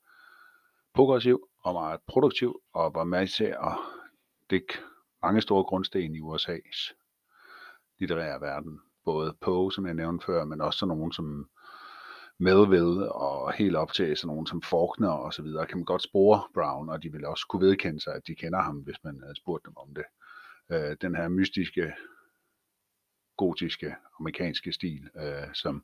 [0.95, 3.77] progressiv og meget produktiv, og var med til at
[4.49, 4.73] dække
[5.23, 6.93] mange store grundsten i USA's
[7.99, 8.79] litterære verden.
[9.05, 11.49] Både Poe, som jeg nævnte før, men også sådan nogen som
[12.39, 16.03] Melville og helt op til sådan nogen som Faulkner og så videre, kan man godt
[16.03, 19.19] spore Brown, og de vil også kunne vedkende sig, at de kender ham, hvis man
[19.21, 20.05] havde spurgt dem om det.
[20.71, 21.93] Øh, den her mystiske,
[23.37, 25.83] gotiske, amerikanske stil, øh, som,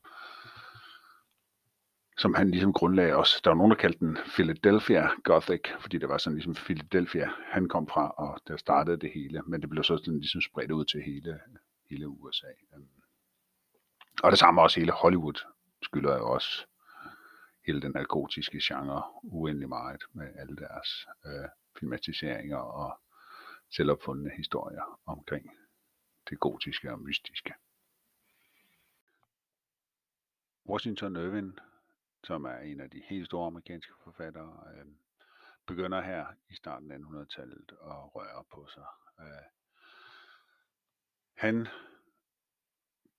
[2.22, 3.42] som han ligesom grundlagde også.
[3.44, 7.68] Der var nogen, der kaldte den Philadelphia Gothic, fordi det var sådan ligesom Philadelphia, han
[7.68, 10.86] kom fra, og der startede det hele, men det blev så sådan ligesom spredt ud
[10.86, 11.40] til hele,
[11.90, 12.48] hele USA.
[12.76, 12.88] Øhm.
[14.24, 15.40] Og det samme også hele Hollywood
[15.84, 16.66] skylder jo også
[17.66, 23.00] hele den narkotiske genre uendelig meget med alle deres øh, filmatiseringer og
[23.76, 25.52] selvopfundne historier omkring
[26.30, 27.54] det gotiske og mystiske.
[30.70, 31.60] Washington Irving,
[32.24, 34.86] som er en af de helt store amerikanske forfattere, øh,
[35.68, 38.86] begynder her i starten af 1900-tallet at røre på sig.
[39.20, 39.46] Øh,
[41.34, 41.68] han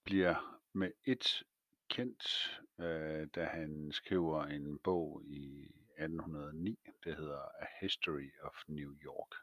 [0.05, 1.43] bliver med et
[1.89, 5.65] kendt, øh, da han skriver en bog i
[5.99, 9.35] 1809, der hedder A History of New York.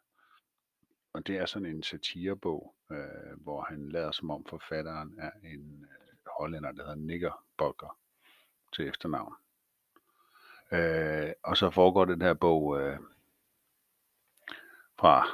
[1.14, 5.86] Og det er sådan en satirebog, øh, hvor han lader som om forfatteren er en
[6.40, 8.00] hollænder, der hedder Nicker Bolker
[8.74, 9.34] til efternavn.
[10.72, 12.98] Øh, og så foregår den her bog øh,
[15.00, 15.28] fra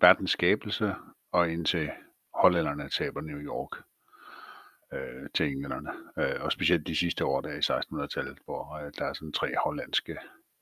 [0.00, 0.94] verdens skabelse
[1.32, 1.90] og indtil
[2.34, 3.82] hollænderne taber New York
[4.92, 5.90] øh, til englænderne.
[6.18, 9.52] Øh, og specielt de sidste år der i 1600-tallet, hvor øh, der er sådan tre
[9.64, 10.16] hollandske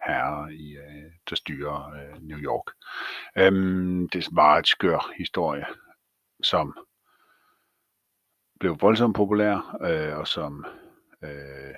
[0.06, 2.72] herrer, i, øh, der styrer øh, New York.
[3.36, 5.66] Øhm, det er meget skør historie,
[6.42, 6.76] som
[8.60, 10.64] blev voldsomt populær, øh, og som,
[11.22, 11.74] øh,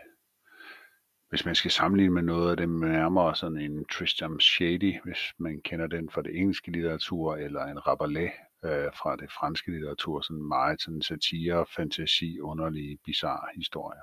[1.31, 5.61] hvis man skal sammenligne med noget af det nærmere sådan en Tristram Shady, hvis man
[5.65, 8.33] kender den fra det engelske litteratur, eller en Rabelais
[8.65, 14.03] øh, fra det franske litteratur, sådan meget sådan satire, fantasi, underlige, bizarre historier,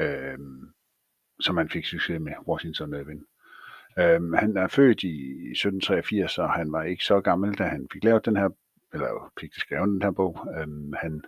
[0.00, 0.38] øh,
[1.40, 3.24] som man fik succes med, Washington Irving.
[3.98, 8.04] Øh, han er født i 1783, og han var ikke så gammel, da han fik
[8.04, 8.48] lavet den her,
[8.92, 10.48] eller fik skrevet den her bog.
[10.58, 11.22] Øh, han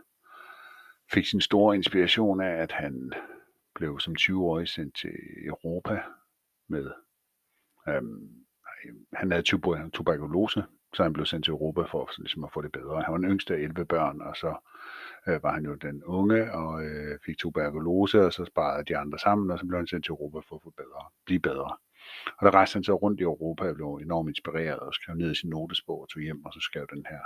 [1.12, 3.12] fik sin store inspiration af, at han
[3.78, 5.14] blev som 20-årig sendt til
[5.46, 6.02] Europa
[6.68, 6.90] med,
[7.88, 8.44] øhm,
[9.12, 9.42] han havde
[9.92, 10.64] tuberkulose,
[10.94, 13.02] så han blev sendt til Europa for ligesom at få det bedre.
[13.02, 14.52] Han var den yngste af 11 børn, og så
[15.28, 19.18] øh, var han jo den unge og øh, fik tuberkulose, og så sparede de andre
[19.18, 21.76] sammen, og så blev han sendt til Europa for at få bedre, blive bedre.
[22.38, 25.30] Og der rejste han så rundt i Europa og blev enormt inspireret og skrev ned
[25.30, 27.22] i sin notesbog og tog hjem, og så skrev den her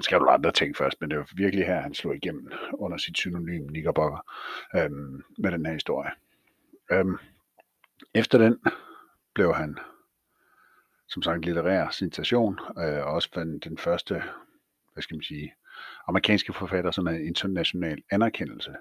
[0.00, 2.98] han skrev nogle andre ting først, men det var virkelig her, han slog igennem under
[2.98, 4.34] sit synonym Knickerbocker
[4.76, 6.10] øhm, med den her historie.
[6.92, 7.18] Øhm,
[8.14, 8.60] efter den
[9.34, 9.78] blev han
[11.08, 14.22] som sagt litterær sensation, øh, og også fandt den første,
[14.92, 15.54] hvad skal man sige,
[16.08, 18.74] amerikanske forfatter, som havde international anerkendelse.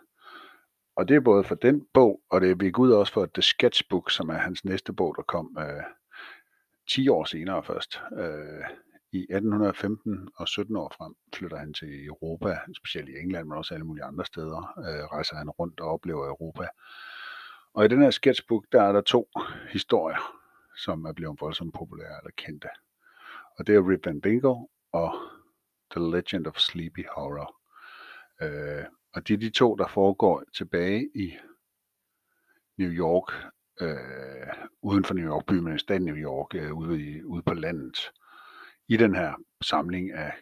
[0.96, 3.42] Og det er både for den bog, og det er vi ud også for The
[3.42, 5.84] Sketchbook, som er hans næste bog, der kom øh,
[6.90, 8.02] 10 år senere først.
[8.18, 13.58] Øh, i 1815 og 17 år frem flytter han til Europa, specielt i England, men
[13.58, 14.74] også alle mulige andre steder.
[14.78, 16.68] Øh, rejser han rundt og oplever Europa.
[17.74, 19.30] Og i den her sketchbook, der er der to
[19.72, 20.36] historier,
[20.78, 22.68] som er blevet voldsomt populære eller kendte.
[23.58, 25.14] Og det er Rip Van Winkle og
[25.92, 27.56] The Legend of Sleepy Horror.
[28.42, 31.38] Øh, og det er de to, der foregår tilbage i
[32.78, 33.34] New York,
[33.82, 37.44] øh, uden for New York by, men i staten New York, øh, ude, i, ude
[37.44, 38.12] på landet.
[38.90, 40.34] I den her samling af,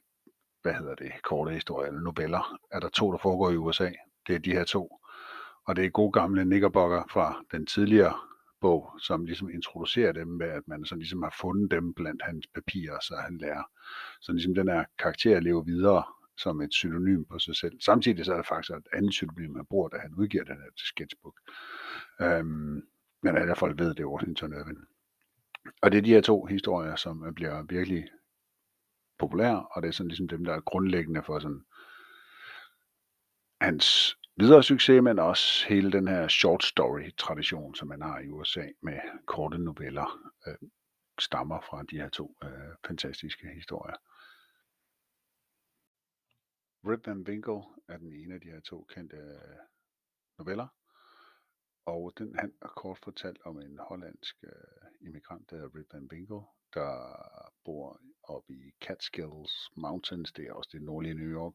[0.62, 3.92] hvad hedder det, korte historier eller noveller, er der to, der foregår i USA.
[4.28, 5.00] Det er de her to.
[5.66, 8.14] Og det er gode gamle Knickerbocker fra den tidligere
[8.62, 12.48] bog, som ligesom introducerer dem med, at man så ligesom har fundet dem blandt hans
[12.56, 13.64] papirer, så han lærer.
[14.22, 16.04] Så ligesom den her karakter lever videre
[16.38, 17.82] som et synonym på sig selv.
[17.82, 20.70] Samtidig så er det faktisk et andet synonym, man bruger, da han udgiver den her
[20.76, 21.40] sketchbook.
[22.22, 22.82] Øhm,
[23.24, 24.80] men alle folk ved, det er Washington Irving.
[25.82, 28.08] Og det er de her to historier, som bliver virkelig
[29.19, 31.65] populære, og det er sådan ligesom dem, der er grundlæggende for sådan
[33.62, 38.30] hans videre succes, men også hele den her short story tradition, som man har i
[38.30, 40.69] USA med korte noveller, øh,
[41.19, 43.95] stammer fra de her to øh, fantastiske historier.
[46.89, 49.58] Rip Van Winkle er den ene af de her to kendte øh,
[50.39, 50.67] noveller,
[51.86, 56.41] og den handler kort fortalt om en hollandsk øh, immigrant, der hedder Rip Van Winkle,
[56.73, 56.91] der
[57.65, 57.99] bor
[58.30, 61.54] oppe i Catskills Mountains, det er også det nordlige New York,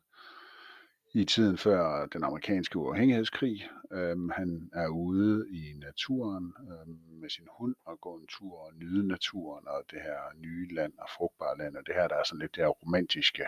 [1.14, 3.68] i tiden før den amerikanske uafhængighedskrig.
[3.92, 8.74] Øhm, han er ude i naturen øhm, med sin hund og går en tur og
[8.74, 11.76] nyde naturen og det her nye land og frugtbare land.
[11.76, 13.46] Og det her, der er sådan lidt det her romantiske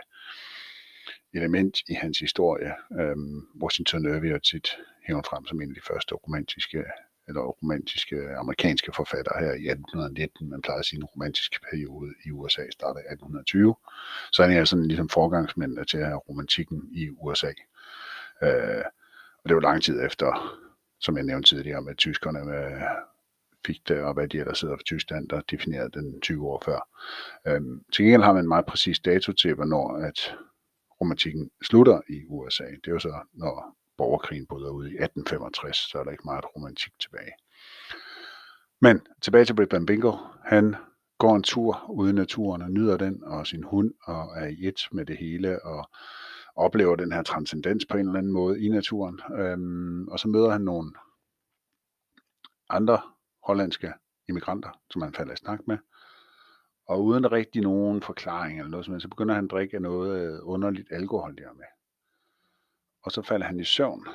[1.34, 2.74] element i hans historie.
[3.00, 4.68] Øhm, Washington Irving er tit
[5.06, 6.84] hævet frem som en af de første romantiske
[7.28, 10.50] eller romantiske amerikanske forfattere her i 1819.
[10.50, 13.74] Man plejer at sige en romantisk periode i USA starter i 1820.
[14.32, 17.52] Så han er sådan ligesom forgangsmændene til at have romantikken i USA.
[18.42, 18.84] Øh,
[19.42, 20.58] og det var lang tid efter,
[21.00, 22.80] som jeg nævnte tidligere, med tyskerne med
[23.66, 26.88] fik det, og hvad de ellers sidder for Tyskland, der definerede den 20 år før.
[27.46, 30.36] Øhm, til gengæld har man en meget præcis dato til, hvornår at
[31.00, 32.64] romantikken slutter i USA.
[32.64, 36.44] Det er jo så, når borgerkrigen bryder ud i 1865, så er der ikke meget
[36.56, 37.32] romantik tilbage.
[38.80, 40.12] Men tilbage til Britt Bingo.
[40.44, 40.76] Han
[41.18, 44.68] går en tur ude i naturen og nyder den og sin hund og er i
[44.68, 45.90] et med det hele og
[46.56, 49.20] oplever den her transcendens på en eller anden måde i naturen.
[49.38, 50.92] Øhm, og så møder han nogle
[52.68, 53.00] andre
[53.44, 53.92] hollandske
[54.28, 55.78] immigranter, som han falder i snak med.
[56.88, 60.88] Og uden rigtig nogen forklaring eller noget, så begynder han at drikke noget øh, underligt
[60.92, 61.64] alkohol der med.
[63.04, 64.06] Og så falder han i søvn,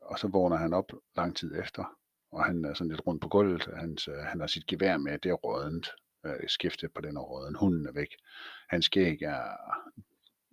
[0.00, 1.98] og så vågner han op lang tid efter,
[2.32, 3.68] og han er sådan lidt rundt på gulvet.
[3.76, 5.88] Hans, øh, han har sit gevær med, det er rådent.
[6.26, 7.58] Øh, skiftet på den er.
[7.58, 8.16] Hunden er væk.
[8.68, 9.42] Hans skæg er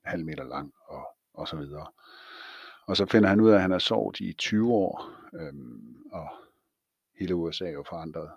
[0.06, 1.88] halv meter lang, og, og så videre.
[2.86, 6.30] Og så finder han ud af, at han har sovet i 20 år, øhm, og
[7.20, 8.30] hele USA er jo forandret.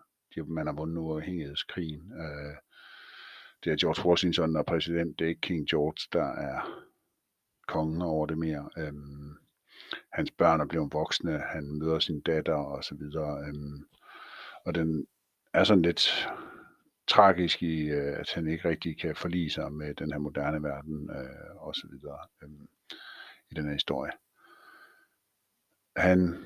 [0.46, 2.12] Man har vundet uafhængighedskrigen.
[2.12, 2.56] Øh,
[3.64, 5.18] det er George Washington, der er præsident.
[5.18, 6.84] Det er ikke King George, der er
[7.66, 8.68] kongen over det mere.
[8.76, 9.36] Øhm,
[10.12, 13.48] hans børn er blevet voksne, han møder sin datter og så videre.
[13.48, 13.86] Øhm,
[14.64, 15.06] og den
[15.54, 16.28] er sådan lidt
[17.06, 21.10] tragisk i, øh, at han ikke rigtig kan forlige sig med den her moderne verden
[21.10, 22.68] øh, og så videre øhm,
[23.50, 24.12] i den her historie.
[25.96, 26.36] Han,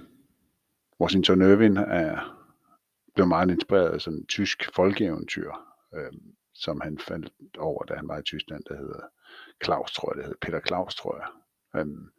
[1.00, 2.38] Washington Irving er
[3.14, 5.52] blev meget inspireret af sådan en tysk folkeeventyr,
[5.94, 6.12] øh,
[6.54, 9.00] som han faldt over, da han var i Tyskland, der hedder
[9.64, 11.28] Claus, tror jeg det hedder, Peter Claus, tror jeg.
[11.80, 12.10] Øhm,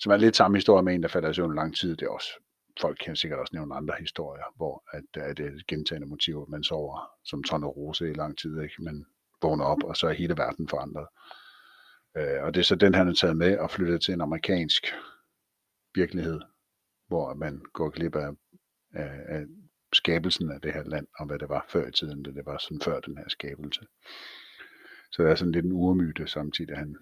[0.00, 1.96] som er lidt samme historie med en, der falder i søvn lang tid.
[1.96, 2.30] Det er også,
[2.80, 6.46] folk kan sikkert også nævne andre historier, hvor at, øh, at det er gentagende motiver,
[6.46, 8.82] man sover som Tone Rose i lang tid, ikke?
[8.82, 9.04] man
[9.42, 11.06] vågner op, og så er hele verden forandret.
[12.16, 14.94] Øh, og det er så den, han har taget med og flyttet til en amerikansk
[15.94, 16.40] virkelighed,
[17.08, 18.30] hvor man går glip af,
[18.92, 19.46] af, af
[19.92, 22.58] skabelsen af det her land, og hvad det var før i tiden, det, det var
[22.58, 23.80] sådan før den her skabelse.
[25.12, 26.96] Så det er sådan lidt en urmyte samtidig, han,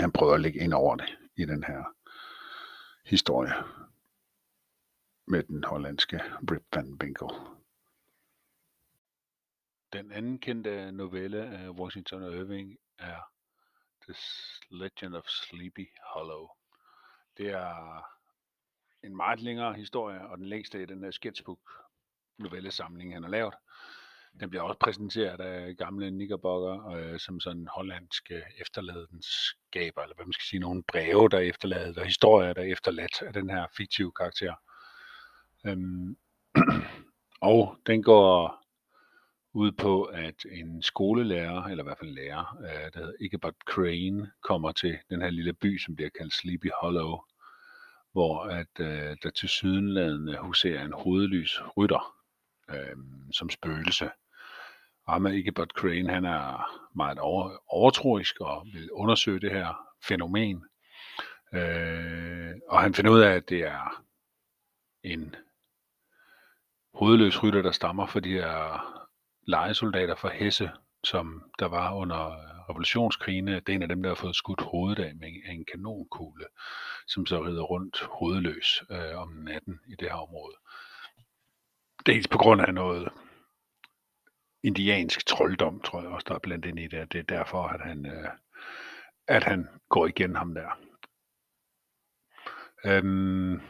[0.00, 1.84] han prøver at lægge ind over det i den her
[3.04, 3.52] historie
[5.26, 6.20] med den hollandske
[6.50, 7.28] Rip van Winkle.
[9.92, 13.20] Den anden kendte novelle af Washington Irving er
[14.02, 14.14] The
[14.70, 16.48] Legend of Sleepy Hollow.
[17.36, 18.02] Det er
[19.02, 21.60] en meget længere historie, og den længste i den her sketchbook
[22.38, 23.54] novellesamling, han har lavet.
[24.40, 30.26] Den bliver også præsenteret af gamle nickerbocker, øh, som sådan hollandske øh, efterladenskaber, eller hvad
[30.26, 33.50] man skal sige, nogle breve, der er efterladet, og historier, der er efterladt af den
[33.50, 34.54] her fiktive karakter.
[35.66, 36.16] Øhm,
[37.52, 38.62] og den går
[39.54, 44.30] ud på, at en skolelærer, eller i hvert fald lærer, øh, der hedder Ikebert Crane,
[44.42, 47.18] kommer til den her lille by, som bliver kaldt Sleepy Hollow,
[48.12, 52.16] hvor at øh, der til sydenladende huserer en hovedlys rytter
[52.70, 52.96] øh,
[53.32, 54.10] som spøgelse.
[55.06, 60.64] Ahmed Ichabod Crane, han er meget over, overtroisk og vil undersøge det her fænomen.
[61.54, 64.04] Øh, og han finder ud af, at det er
[65.02, 65.34] en
[66.94, 68.82] hovedløs rytter, der stammer fra de her
[69.46, 70.70] lejesoldater fra Hesse,
[71.04, 73.54] som der var under revolutionskrigene.
[73.54, 76.44] Det er en af dem, der har fået skudt hovedet af med en kanonkugle,
[77.06, 80.56] som så rider rundt hovedløs øh, om natten i det her område.
[82.06, 83.08] Dels på grund af noget
[84.62, 87.12] indiansk trolddom, tror jeg også, der er blandt ind i det.
[87.12, 88.28] Det er derfor, at han, øh,
[89.28, 90.78] at han går igen ham der.
[92.84, 93.60] Øhm,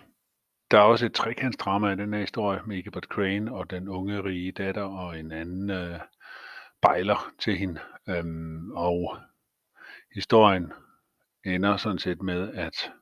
[0.70, 4.24] der er også et trekantsdrama i den her historie med Ichabod Crane og den unge
[4.24, 6.00] rige datter og en anden øh,
[6.82, 7.80] bejler til hende.
[8.08, 9.18] Øhm, og
[10.14, 10.72] historien
[11.44, 12.92] ender sådan set med, at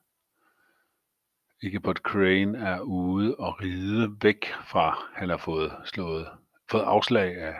[1.61, 6.27] Ichabod Crane er ude og ride væk fra, han har fået slået,
[6.71, 7.55] fået afslag af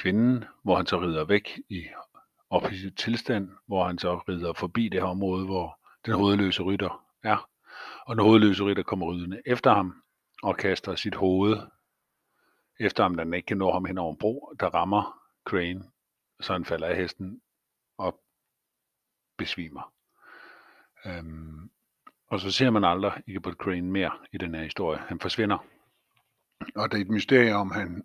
[0.00, 1.86] kvinden, hvor han så rider væk i
[2.50, 7.48] offensiv tilstand, hvor han så rider forbi det her område, hvor den hovedløse rytter er.
[8.06, 10.02] Og den hovedløse rytter kommer rydende efter ham
[10.42, 11.58] og kaster sit hoved
[12.80, 15.84] efter ham, da den ikke kan nå ham hen over en bro, der rammer Crane,
[16.40, 17.40] så han falder af hesten
[17.98, 18.20] og
[19.38, 19.92] besvimer.
[21.06, 21.70] Øhm,
[22.26, 24.98] og så ser man aldrig Ichabod Crane mere i den her historie.
[24.98, 25.58] Han forsvinder.
[26.74, 28.04] Og det er et mysterium, om han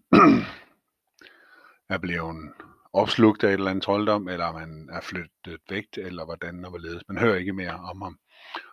[1.90, 2.54] er blevet
[2.94, 7.04] opslugt af et eller andet trolddom, eller man er flyttet væk, eller hvordan og hvorledes.
[7.08, 8.20] Man hører ikke mere om ham.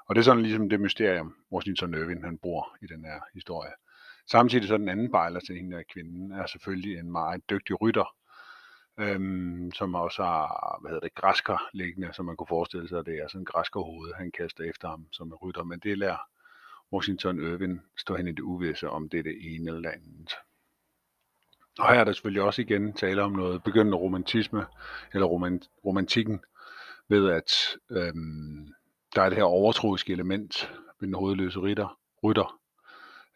[0.07, 3.73] Og det er sådan ligesom det mysterium, Washington Irving han bor i den her historie.
[4.31, 8.15] Samtidig så den anden bejler til hende af kvinden er selvfølgelig en meget dygtig rytter,
[9.01, 13.07] øhm, som også har, hvad hedder det, græsker liggende, som man kunne forestille sig, at
[13.07, 16.23] det er sådan en græskerhoved, han kaster efter ham som en rytter, men det lærer
[16.93, 20.31] Washington Irving stå hen i det uvisse, om det er det ene eller andet.
[21.79, 24.67] Og her er der selvfølgelig også igen tale om noget begyndende romantisme,
[25.15, 26.41] eller romant, romantikken,
[27.09, 27.53] ved at
[27.91, 28.69] øhm,
[29.15, 32.63] der er det her overtroiske element ved den hovedløse rytter, rytter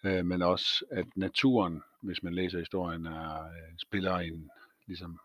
[0.06, 4.50] øh, men også at naturen, hvis man læser historien, er, øh, spiller en
[4.86, 5.18] ligesom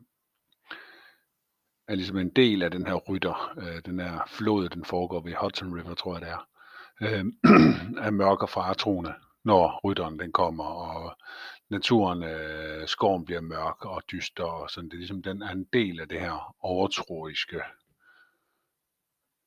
[1.88, 3.54] er ligesom en del af den her rytter.
[3.58, 6.48] Øh, den her flod, den foregår ved Hudson River, tror jeg det er,
[7.02, 7.26] øh,
[8.06, 11.18] er mørk og faretroende, når rytteren den kommer, og
[11.72, 14.90] naturen, øh, skoven bliver mørk og dyster, og sådan.
[14.90, 17.62] Det er ligesom, den er en del af det her overtroiske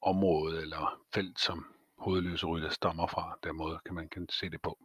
[0.03, 1.67] område eller felt, som
[1.99, 3.39] hovedløse rytter stammer fra.
[3.45, 4.79] Den måde kan man kan se det på.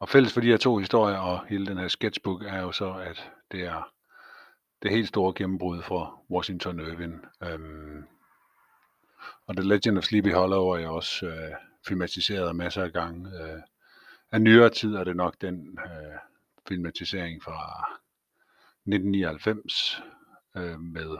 [0.00, 2.92] Og fælles for de her to historier og hele den her sketchbook er jo så,
[2.94, 3.92] at det er
[4.82, 7.24] det helt store gennembrud for Washington Irving.
[7.42, 8.04] Øhm,
[9.46, 11.52] og The Legend of Sleepy Hollow er jo også øh,
[11.86, 13.30] filmatiseret masser af gange.
[13.42, 13.60] Øh,
[14.32, 16.18] af nyere tid er det nok den øh,
[16.68, 17.86] filmatisering fra
[18.86, 20.02] 1999
[20.56, 21.18] øh, med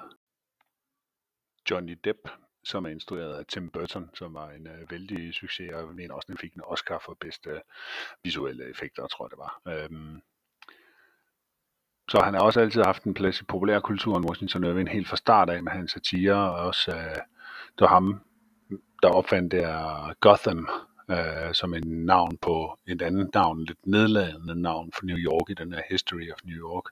[1.70, 2.28] Johnny Depp,
[2.64, 6.14] som er instrueret af Tim Burton, som var en øh, vældig succes, og jeg mener
[6.14, 7.62] også, den fik en Oscar for bedste
[8.24, 9.60] visuelle effekter, tror jeg det var.
[9.68, 10.20] Øhm,
[12.10, 15.50] så han har også altid haft en plads i populærkulturen, Washington Irving, helt fra start
[15.50, 17.16] af med hans satire, og også øh,
[17.74, 18.20] det var ham,
[19.02, 20.68] der opfandt der Gotham,
[21.11, 25.55] øh, som en navn på et andet navn, lidt nedladende navn for New York i
[25.55, 26.84] den her History of New York,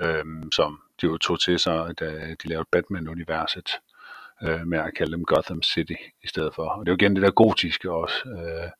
[0.00, 3.80] øh, som de jo tog til sig, da de lavede Batman-universet
[4.42, 6.68] øh, med at kalde dem Gotham City i stedet for.
[6.68, 8.70] Og det er jo igen det der gotiske også, øh,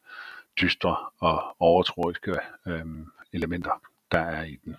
[0.60, 2.34] dystre og overtroiske
[2.66, 2.86] øh,
[3.32, 3.80] elementer,
[4.12, 4.76] der er i den.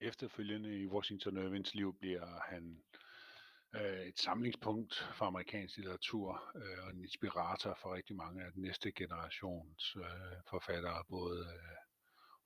[0.00, 2.76] Efterfølgende i Washington Irvings liv bliver han
[3.74, 8.62] øh, et samlingspunkt for amerikansk litteratur øh, og en inspirator for rigtig mange af den
[8.62, 11.76] næste generations øh, forfattere, både øh,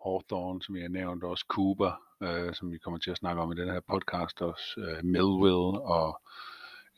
[0.04, 1.92] Hawthorne, som jeg nævnte, også Cooper,
[2.22, 5.80] øh, som vi kommer til at snakke om i den her podcast, også øh, Melville
[5.96, 6.22] og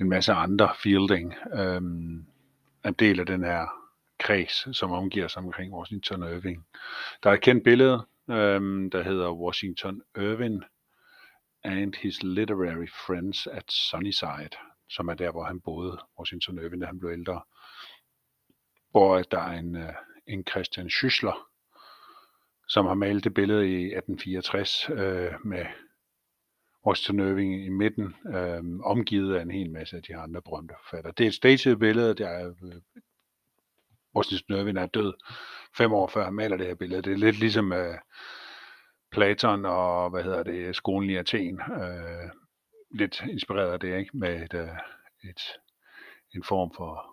[0.01, 1.83] en masse andre Fielding, øh,
[2.85, 3.67] er en del af den her
[4.19, 6.67] kreds, som omgiver sig omkring Washington Irving.
[7.23, 8.61] Der er et kendt billede, øh,
[8.93, 10.65] der hedder Washington Irving
[11.65, 14.57] and his literary friends at Sunnyside,
[14.91, 17.43] som er der, hvor han boede, Washington Irving, da han blev ældre.
[18.91, 19.95] Hvor der er en, øh,
[20.27, 21.49] en Christian Schüssler,
[22.69, 25.67] som har malet det billede i 1864 øh, med
[26.87, 31.13] Washington Irving i midten, øh, omgivet af en hel masse af de andre berømte forfattere.
[31.19, 33.03] Det er et staged billede, der er, øh,
[34.17, 35.13] Washington Irving er død
[35.77, 37.03] fem år før han maler det her billede.
[37.03, 37.99] Det er lidt ligesom øh,
[39.13, 41.61] Platon og, hvad hedder det, skolen i Athen.
[41.61, 42.31] Øh,
[42.91, 44.17] lidt inspireret af det, ikke?
[44.17, 44.69] Med et, øh,
[45.31, 45.41] et,
[46.35, 47.07] en form for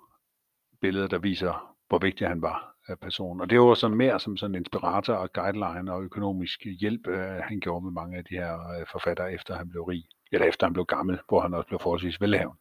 [0.81, 3.41] billede, der viser, hvor vigtig han var af personen.
[3.41, 7.59] Og det var sådan mere som sådan inspirator og guideline og økonomisk hjælp, øh, han
[7.59, 10.73] gjorde med mange af de her øh, forfattere, efter han blev rig, eller efter han
[10.73, 12.57] blev gammel, hvor han også blev forholdsvis velhavn.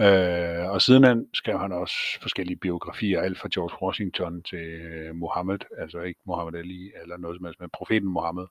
[0.00, 5.58] Øh, og sidenhen skrev han også forskellige biografier, alt fra George Washington til øh, Muhammed,
[5.78, 8.46] altså ikke Mohammed Ali eller noget som helst, men profeten Muhammed.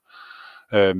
[0.74, 0.94] Øh,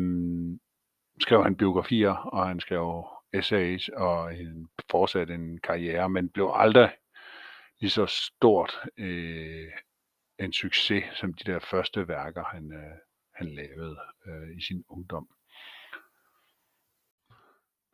[1.21, 6.91] skrev han biografier, og han skrev essays og en, fortsatte en karriere, men blev aldrig
[7.81, 9.69] lige så stort øh,
[10.39, 12.97] en succes som de der første værker, han, øh,
[13.35, 15.29] han lavede øh, i sin ungdom.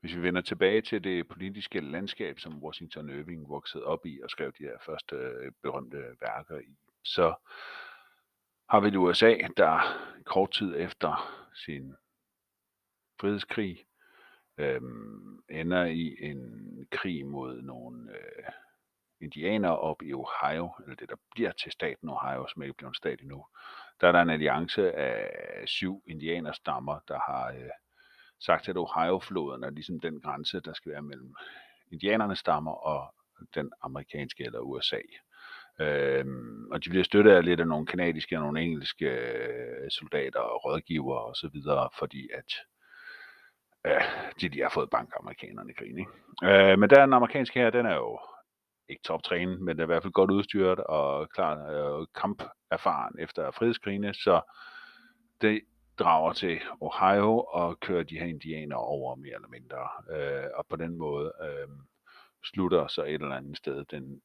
[0.06, 4.30] Hvis vi vender tilbage til det politiske landskab, som Washington Irving voksede op i og
[4.30, 7.34] skrev de her første øh, berømte værker i, så
[8.68, 9.80] har vi USA, der
[10.24, 11.94] kort tid efter sin
[13.20, 13.86] frihedskrig
[14.58, 18.44] øhm, ender i en krig mod nogle øh,
[19.20, 22.94] indianer op i Ohio, eller det der bliver til staten Ohio, som ikke bliver en
[22.94, 23.46] stat endnu.
[24.00, 27.70] Der er der en alliance af syv indianerstammer, der har øh,
[28.40, 31.34] sagt, at Ohio-floden er ligesom den grænse, der skal være mellem
[31.92, 33.14] indianernes stammer og
[33.54, 35.00] den amerikanske eller USA.
[35.80, 40.40] Øhm, og de bliver støttet af lidt af nogle kanadiske og nogle engelske øh, soldater
[40.40, 42.52] og rådgivere og så videre, fordi at
[43.86, 44.02] øh,
[44.40, 45.98] de, de har fået bankamerikanerne i krigen.
[45.98, 46.10] Ikke?
[46.44, 48.20] Øh, men der den amerikanske her, den er jo
[48.88, 54.14] ikke toptrænet, men er i hvert fald godt udstyret og klar øh, kamperfaren efter frihedskrigene,
[54.14, 54.40] så
[55.40, 55.60] det
[55.98, 59.88] drager til Ohio og kører de her indianer over mere eller mindre.
[60.10, 61.68] Øh, og på den måde øh,
[62.44, 64.22] slutter så et eller andet sted den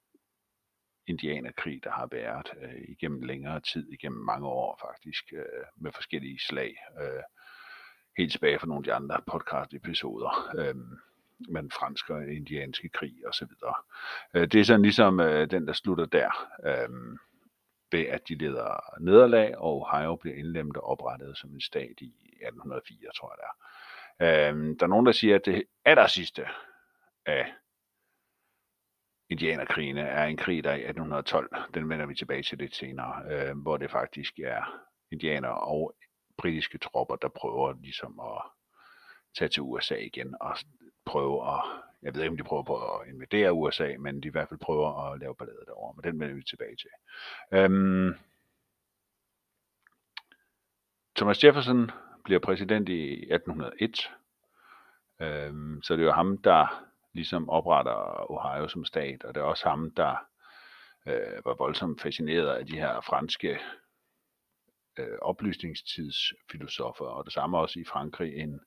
[1.07, 6.39] indianerkrig, der har været øh, igennem længere tid, igennem mange år faktisk, øh, med forskellige
[6.39, 6.76] slag.
[7.01, 7.24] Øh,
[8.17, 10.51] helt tilbage fra nogle af de andre podcast-episoder.
[10.57, 10.76] Øh,
[11.49, 13.47] med den franske og indianske krig osv.
[14.34, 16.30] Øh, det er sådan ligesom øh, den, der slutter der.
[16.65, 17.17] Øh,
[17.91, 22.13] ved at de leder nederlag, og Ohio bliver indlemmet og oprettet som en stat i
[22.41, 24.49] 1804, tror jeg det er.
[24.49, 26.45] Øhm, der er nogen, der siger, at det aller sidste
[27.25, 27.53] af
[29.29, 31.55] indianerkrigene er en krig, der er i 1812.
[31.73, 35.95] Den vender vi tilbage til lidt senere, øh, hvor det faktisk er indianer og
[36.37, 38.41] britiske tropper, der prøver ligesom at
[39.37, 40.57] tage til USA igen og
[41.05, 41.63] prøve at,
[42.02, 44.60] jeg ved ikke om de prøver på at invadere USA, men de i hvert fald
[44.60, 46.89] prøver at lave ballade derovre, men den vender vi tilbage til.
[47.52, 48.16] Øhm,
[51.16, 51.91] Thomas Jefferson
[52.24, 54.12] bliver præsident i 1801,
[55.20, 59.45] øhm, så det er jo ham, der ligesom opretter Ohio som stat, og det er
[59.45, 60.16] også ham, der
[61.06, 63.60] øh, var voldsomt fascineret af de her franske
[64.99, 68.62] øh, oplysningstidsfilosofer, og det samme også i Frankrig, en,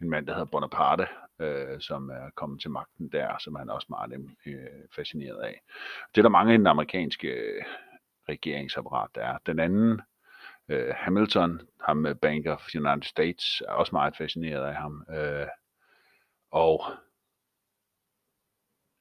[0.00, 1.06] en mand, der hedder Bonaparte,
[1.40, 4.56] øh, som er kommet til magten der, som han også meget øh,
[4.96, 5.62] fascineret af.
[6.14, 7.64] Det er der mange i den amerikanske øh,
[8.28, 9.38] regeringsapparat, der er.
[9.46, 10.00] Den anden,
[10.68, 15.06] øh, Hamilton, ham med Bank of United States, er også meget fascineret af ham.
[15.10, 15.46] Øh,
[16.50, 16.84] og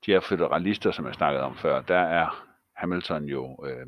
[0.05, 3.87] de her federalister, som jeg snakkede om før, der er Hamilton jo øh,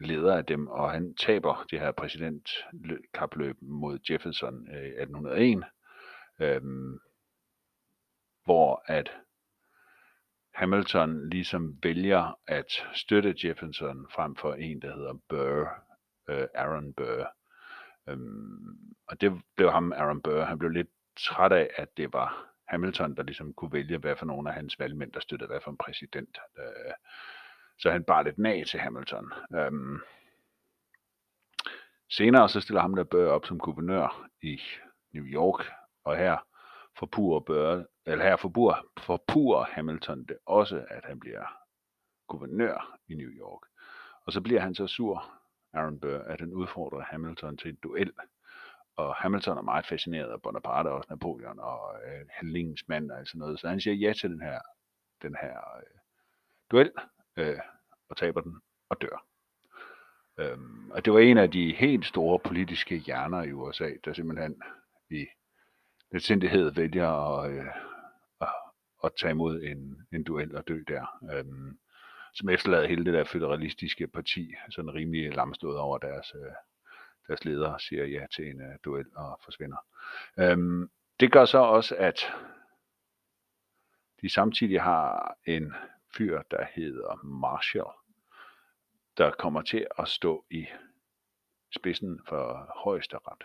[0.00, 5.64] leder af dem, og han taber det her præsidentkapløb mod Jefferson øh, i 1801,
[6.40, 6.62] øh,
[8.44, 9.10] hvor at
[10.54, 15.68] Hamilton ligesom vælger at støtte Jefferson frem for en, der hedder Burr,
[16.28, 17.32] øh, Aaron Burr.
[18.08, 22.48] Øhm, og det blev ham, Aaron Burr, han blev lidt træt af, at det var
[22.68, 25.70] Hamilton, der ligesom kunne vælge, hvad for nogle af hans valgmænd, der støttede hvad for
[25.70, 26.38] en præsident.
[26.58, 26.92] Øh,
[27.78, 29.32] så han bare lidt nag til Hamilton.
[29.54, 30.00] Øhm,
[32.08, 34.60] senere så stiller ham der Burr op som guvernør i
[35.12, 35.66] New York,
[36.04, 36.46] og her
[36.98, 41.46] forpurer, Burr, eller her forpurer, forpurer Hamilton det også, at han bliver
[42.26, 43.60] guvernør i New York.
[44.26, 45.24] Og så bliver han så sur,
[45.72, 48.12] Aaron Burr, at han udfordrer Hamilton til en duel.
[48.96, 53.38] Og Hamilton er meget fascineret af Bonaparte og Napoleon og øh, handlingens mand og sådan
[53.38, 53.60] noget.
[53.60, 54.60] Så han siger ja til den her,
[55.22, 55.98] den her øh,
[56.70, 56.92] duel,
[57.38, 57.58] øh,
[58.08, 59.24] og taber den og dør.
[60.38, 64.62] Øhm, og det var en af de helt store politiske hjerner i USA, der simpelthen
[65.10, 65.26] i
[66.12, 67.66] letsindighed vælger at, øh,
[68.40, 68.48] at,
[69.04, 71.18] at tage imod en, en duel og dø der.
[71.32, 71.78] Øhm,
[72.34, 76.52] som efterlader hele det der federalistiske parti sådan rimelig lamstået over deres, øh,
[77.26, 79.76] deres leder siger ja til en øh, duel og forsvinder.
[80.38, 82.32] Øhm, det gør så også, at
[84.22, 85.74] de samtidig har en
[86.16, 87.90] fyr, der hedder Marshall,
[89.16, 90.66] der kommer til at stå i
[91.76, 93.44] spidsen for højesteret.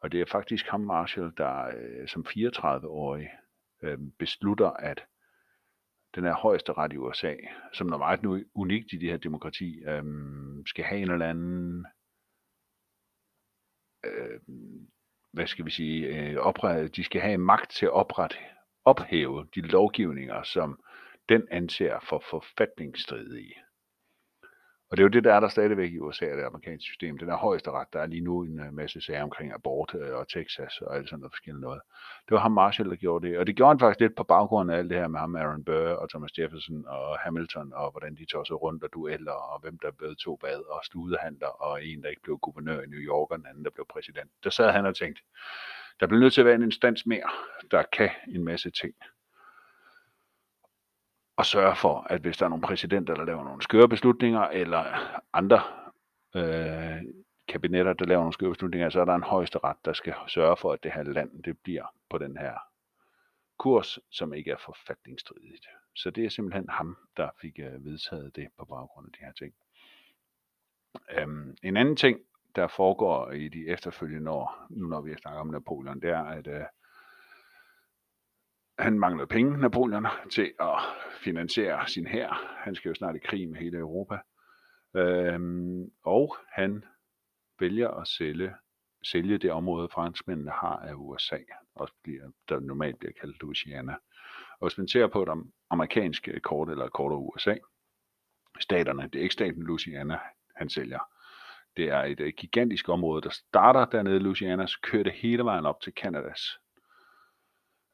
[0.00, 3.30] Og det er faktisk ham, Marshall, der øh, som 34-årig
[3.82, 5.04] øh, beslutter, at
[6.14, 7.34] den her højesteret i USA,
[7.72, 10.04] som er meget unikt i det her demokrati, øh,
[10.66, 11.86] skal have en eller anden,
[14.04, 14.40] øh,
[15.32, 18.36] hvad skal vi sige, øh, de skal have magt til at oprette,
[18.84, 20.80] ophæve de lovgivninger, som
[21.30, 23.54] den anser for forfatningsstridige.
[24.90, 27.18] Og det er jo det, der er der stadigvæk i USA, det amerikanske system.
[27.18, 27.92] Den er højeste ret.
[27.92, 31.08] Der er lige nu en øh, masse sager omkring abort øh, og Texas og alt
[31.08, 31.80] sådan noget forskellige noget.
[32.28, 33.38] Det var ham Marshall, der gjorde det.
[33.38, 35.64] Og det gjorde han faktisk lidt på baggrund af alt det her med ham, Aaron
[35.64, 39.60] Burr og Thomas Jefferson og Hamilton, og hvordan de tog sig rundt og dueller, og
[39.60, 43.00] hvem der blev to bad og studehandler, og en, der ikke blev guvernør i New
[43.10, 44.30] York, og en anden, der blev præsident.
[44.44, 45.22] Der sad han og tænkte,
[46.00, 47.30] der bliver nødt til at være en instans mere,
[47.70, 48.94] der kan en masse ting
[51.40, 54.84] og sørge for, at hvis der er nogle præsidenter, der laver nogle skøre beslutninger, eller
[55.32, 55.62] andre
[56.34, 57.02] øh,
[57.48, 60.56] kabinetter, der laver nogle skøre beslutninger, så er der en højeste ret, der skal sørge
[60.56, 62.54] for, at det her land det bliver på den her
[63.58, 65.66] kurs, som ikke er forfatningsstridigt.
[65.94, 69.32] Så det er simpelthen ham, der fik øh, vedtaget det på baggrund af de her
[69.32, 69.54] ting.
[71.18, 72.20] Øhm, en anden ting,
[72.56, 76.46] der foregår i de efterfølgende år, nu når vi snakker om Napoleon, det er, at
[76.46, 76.62] øh,
[78.80, 80.78] han manglede penge, Napoleon, til at
[81.24, 82.58] finansiere sin hær.
[82.64, 84.18] Han skal jo snart i krig med hele Europa.
[84.96, 86.84] Øhm, og han
[87.60, 88.54] vælger at sælge,
[89.04, 91.38] sælge det område, franskmændene har af USA,
[91.74, 93.94] også bliver, der normalt bliver kaldt Louisiana.
[94.60, 95.28] Og hvis man ser på et
[95.70, 97.54] amerikanske kort eller kort af USA,
[98.60, 100.18] staterne, det er ikke staten Louisiana,
[100.56, 100.98] han sælger.
[101.76, 105.44] Det er et, et gigantisk område, der starter dernede i Louisiana, så kører det hele
[105.44, 106.58] vejen op til Kanadas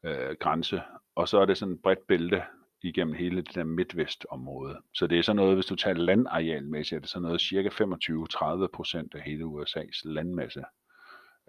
[0.03, 0.81] øh, grænse,
[1.15, 2.43] og så er det sådan et bredt bælte
[2.83, 4.81] igennem hele det der midtvestområde.
[4.93, 8.67] Så det er sådan noget, hvis du tager landarealmæssigt, er det sådan noget cirka 25-30
[8.73, 10.63] procent af hele USA's landmasse,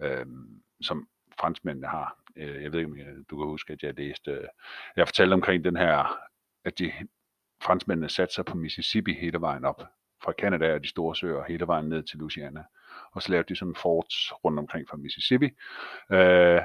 [0.01, 0.25] øh,
[0.81, 1.07] som
[1.39, 2.19] franskmændene har.
[2.35, 4.47] Øh, jeg ved ikke, om du kan huske, at jeg læste,
[4.95, 6.19] jeg fortalte omkring den her,
[6.65, 6.91] at de
[7.61, 9.83] franskmændene satte sig på Mississippi hele vejen op
[10.23, 12.63] fra Canada og de store søer hele vejen ned til Louisiana.
[13.11, 15.49] Og så lavede de sådan forts rundt omkring fra Mississippi.
[16.11, 16.61] Øh,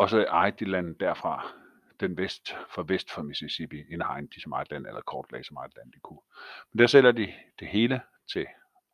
[0.00, 1.52] og så ejede de landet derfra,
[2.00, 5.72] den vest, for vest for Mississippi, indhegn de så meget land, eller kortlag så meget
[5.76, 6.20] land de kunne.
[6.72, 8.00] Men der sælger de det hele
[8.32, 8.46] til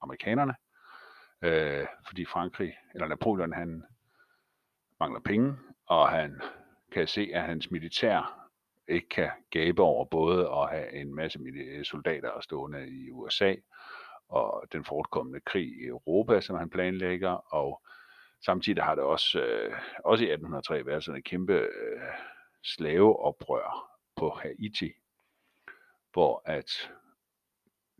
[0.03, 0.55] amerikanerne,
[1.43, 3.85] øh, fordi Frankrig, eller Napoleon, han
[5.01, 6.41] mangler penge, og han
[6.93, 8.49] kan se, at hans militær
[8.89, 11.39] ikke kan gabe over både at have en masse
[11.85, 13.55] soldater stående i USA,
[14.29, 17.83] og den fortkommende krig i Europa, som han planlægger, og
[18.45, 19.73] Samtidig har det også, øh,
[20.05, 22.01] også i 1803 været sådan et kæmpe øh,
[22.65, 24.93] slaveoprør på Haiti,
[26.13, 26.91] hvor at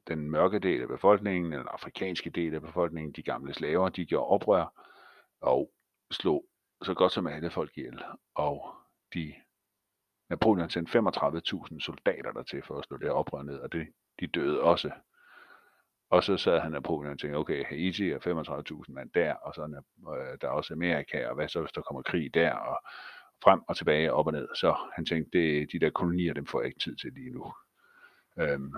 [0.09, 4.07] den mørke del af befolkningen, eller den afrikanske del af befolkningen, de gamle slaver, de
[4.07, 4.83] gjorde oprør
[5.41, 5.73] og
[6.11, 6.45] slog
[6.83, 8.03] så godt som alle folk ihjel.
[8.35, 8.75] Og
[9.15, 9.35] de
[10.31, 13.87] Napoleon sendte 35.000 soldater der til for at slå det oprør ned, og det,
[14.21, 14.91] de døde også
[16.11, 18.19] og så sad han Napoleon og tænkte, okay, Haiti er
[18.87, 21.81] 35.000 mand der, og så øh, der er også Amerika, og hvad så hvis der
[21.81, 22.79] kommer krig der, og
[23.43, 24.49] frem og tilbage, op og ned.
[24.55, 27.53] Så han tænkte, det, de der kolonier, dem får jeg ikke tid til lige nu.
[28.39, 28.75] Øhm,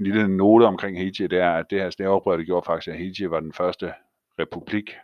[0.00, 2.98] en lille note omkring Haiti, det er, at det her snæveoprør, det gjorde faktisk, at
[2.98, 3.94] Haiti var den første
[4.38, 4.94] republik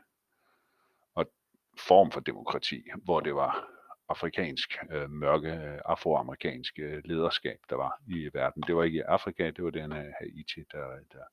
[1.14, 1.32] og
[1.78, 3.68] form for demokrati, hvor det var
[4.08, 8.62] afrikansk, øh, mørke, øh, afroamerikansk øh, lederskab, der var i verden.
[8.66, 11.24] Det var ikke i Afrika, det var den af Haiti, der, der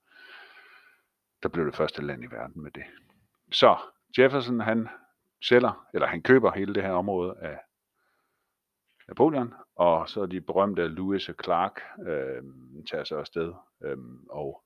[1.44, 2.84] der blev det første land i verden med det.
[3.52, 3.78] Så
[4.18, 4.90] Jefferson, han
[5.42, 7.60] sælger, eller han køber hele det her område af
[9.08, 12.44] Napoleon, og så de berømte Lewis og Clark øh,
[12.92, 13.98] tager sig afsted øh,
[14.30, 14.64] og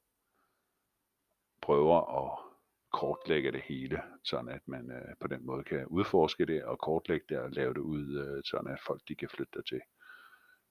[1.62, 2.52] prøver at
[2.92, 7.26] kortlægge det hele, sådan at man øh, på den måde kan udforske det og kortlægge
[7.30, 9.82] det og lave det ud, øh, sådan at folk de kan flytte der til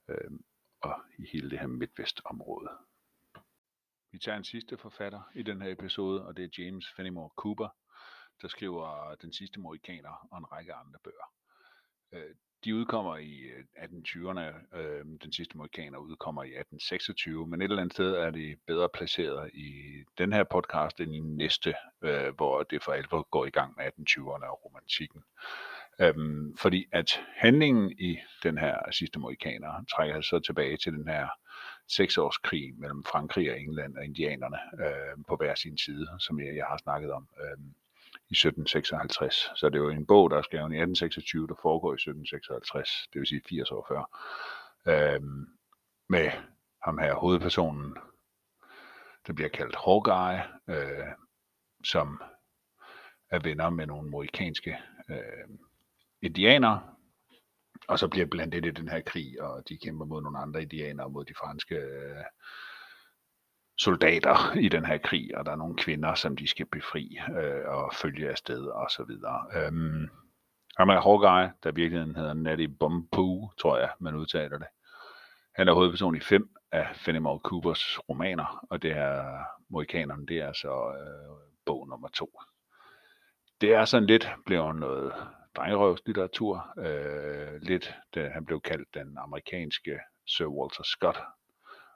[0.09, 0.31] øh,
[0.81, 2.69] og i hele det her midtvestområde.
[4.11, 7.69] Vi tager en sidste forfatter i den her episode, og det er James Fenimore Cooper,
[8.41, 11.27] der skriver Den sidste Morikaner og en række andre bøger.
[12.13, 12.35] Øh,
[12.65, 14.77] de udkommer i øh, 1820'erne.
[14.77, 18.89] Øh, den sidste morikaner udkommer i 1826, men et eller andet sted er det bedre
[18.93, 19.73] placeret i
[20.17, 21.73] den her podcast end i næste,
[22.35, 25.23] hvor det for alvor går i gang med 1820'erne og romantikken.
[25.99, 31.27] Øhm, fordi at handlingen i den her sidste morikaner trækker sig tilbage til den her
[31.87, 36.65] seksårskrig mellem Frankrig og England og indianerne øh, på hver sin side, som jeg, jeg
[36.65, 37.27] har snakket om.
[37.41, 37.57] Øh,
[38.31, 39.51] i 1756.
[39.55, 43.07] Så det er jo en bog, der er skrevet i 1826, der foregår i 1756,
[43.13, 44.01] det vil sige 80 år før,
[44.87, 45.47] øhm,
[46.09, 46.31] med
[46.83, 47.97] ham her hovedpersonen,
[49.27, 51.07] der bliver kaldt Hawkeye, øh,
[51.83, 52.21] som
[53.29, 54.77] er venner med nogle amerikanske
[55.09, 55.57] øh,
[56.21, 56.81] indianere,
[57.91, 61.09] og så bliver blandet i den her krig, og de kæmper mod nogle andre indianere,
[61.09, 62.23] mod de franske øh,
[63.77, 67.67] soldater i den her krig, og der er nogle kvinder, som de skal befri øh,
[67.67, 69.45] og følge afsted og så videre.
[69.55, 70.09] Øhm,
[70.77, 74.67] ham er Hawkeye, der i virkeligheden hedder Natty Bumpoo, tror jeg, man udtaler det.
[75.55, 80.53] Han er hovedperson i fem af Fenimore Coopers romaner, og det er Mohikanerne, det er
[80.53, 81.35] så øh,
[81.65, 82.39] bog nummer to.
[83.61, 85.13] Det er sådan lidt blevet noget
[85.55, 91.17] drengerøvslitteratur, øh, lidt, det, han blev kaldt den amerikanske Sir Walter Scott,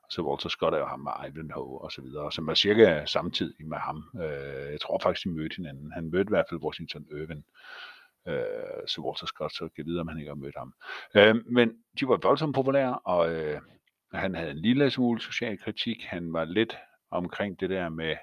[0.10, 3.68] så Walter Scott er jo ham med Ivanhoe og så videre, som var cirka samtidig
[3.68, 4.04] med ham.
[4.16, 5.92] Øh, jeg tror faktisk, de mødte hinanden.
[5.92, 7.46] Han mødte i hvert fald Washington Irving.
[8.28, 10.74] Øh, så Walter Scott, så kan vide, om han ikke har mødt ham.
[11.16, 13.62] Øh, men de var voldsomt populære, og øh,
[14.14, 16.04] han havde en lille smule social kritik.
[16.04, 16.78] Han var lidt
[17.12, 18.16] omkring det der med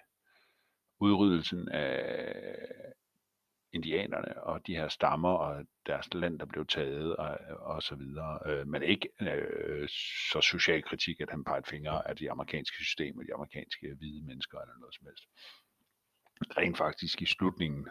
[1.00, 2.44] udryddelsen af
[3.72, 8.38] indianerne og de her stammer og deres land, der blev taget og, og så videre.
[8.46, 9.88] Øh, men ikke øh,
[10.32, 14.58] så social kritik, at han pegede fingre af de amerikanske systemer, de amerikanske hvide mennesker
[14.60, 15.24] eller noget som helst.
[16.58, 17.88] Rent faktisk i slutningen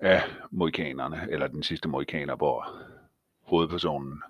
[0.00, 2.66] af moikanerne, eller den sidste moikaner, hvor
[3.42, 4.22] hovedpersonen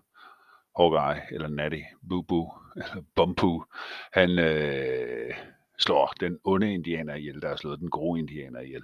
[0.76, 3.64] Hawkeye, eller Natty, Bubu, eller Bumpu,
[4.12, 5.34] han øh,
[5.78, 8.82] slår den onde indianer ihjel, der har slået den gode indianer ihjel.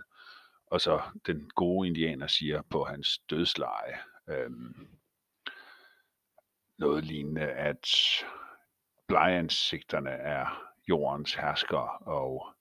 [0.67, 3.99] Og så den gode indianer siger på hans dødsleje
[4.29, 4.89] øhm,
[6.79, 7.89] noget lignende, at
[9.09, 12.55] blejansigterne er jordens hersker, og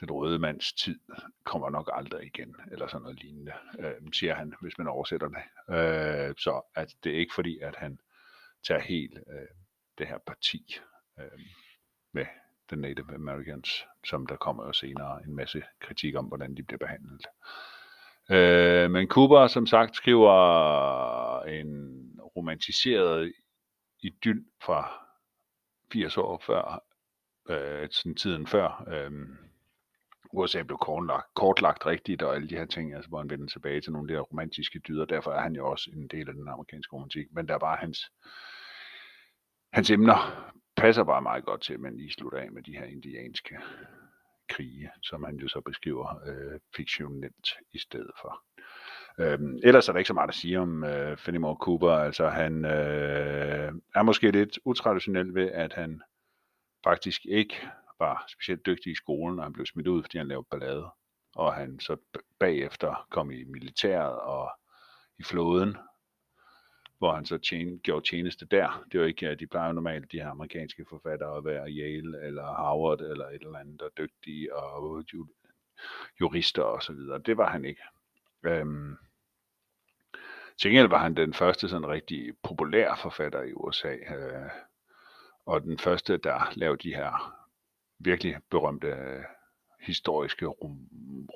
[0.00, 1.00] den røde mands tid
[1.44, 5.74] kommer nok aldrig igen, eller sådan noget lignende, øh, siger han, hvis man oversætter det.
[5.74, 7.98] Øh, så at det er ikke fordi, at han
[8.66, 9.48] tager helt øh,
[9.98, 10.78] det her parti
[11.18, 11.40] øh,
[12.12, 12.26] med
[12.68, 16.78] The Native Americans, som der kommer jo senere en masse kritik om, hvordan de bliver
[16.78, 17.26] behandlet.
[18.30, 22.02] Øh, men Cooper, som sagt, skriver en
[22.36, 23.32] romantiseret
[24.02, 25.06] idyl fra
[25.92, 26.84] 80 år før,
[27.48, 28.84] øh, sådan tiden før.
[28.88, 29.10] Øh,
[30.32, 33.80] USA blev kortlagt, kortlagt rigtigt, og alle de her ting, altså hvor han vender tilbage
[33.80, 36.34] til nogle af de her romantiske dyder, derfor er han jo også en del af
[36.34, 38.12] den amerikanske romantik, men der var hans,
[39.72, 42.84] hans emner passer bare meget godt til, at man lige slutter af med de her
[42.84, 43.58] indianske
[44.48, 48.42] krige, som han jo så beskriver øh, fiktionelt i stedet for.
[49.20, 51.90] Øhm, ellers er der ikke så meget at sige om øh, Fenimore Cooper.
[51.90, 56.02] Altså han øh, er måske lidt utraditionel ved, at han
[56.84, 57.68] faktisk ikke
[57.98, 60.86] var specielt dygtig i skolen, og han blev smidt ud, fordi han lavede ballade.
[61.34, 61.96] Og han så
[62.38, 64.50] bagefter kom i militæret og
[65.18, 65.76] i flåden,
[66.98, 68.84] hvor han så tjen, gjorde tjeneste der.
[68.92, 73.00] Det var ikke, de plejer normalt, de her amerikanske forfattere, at være Yale eller Harvard
[73.00, 75.04] eller et eller andet, og dygtige og
[76.20, 77.18] jurister og så videre.
[77.18, 77.82] Det var han ikke.
[78.42, 78.96] Øhm,
[80.60, 84.50] til gengæld var han den første sådan rigtig populær forfatter i USA, øh,
[85.46, 87.36] og den første, der lavede de her
[87.98, 89.24] virkelig berømte øh,
[89.80, 90.88] historiske, rom,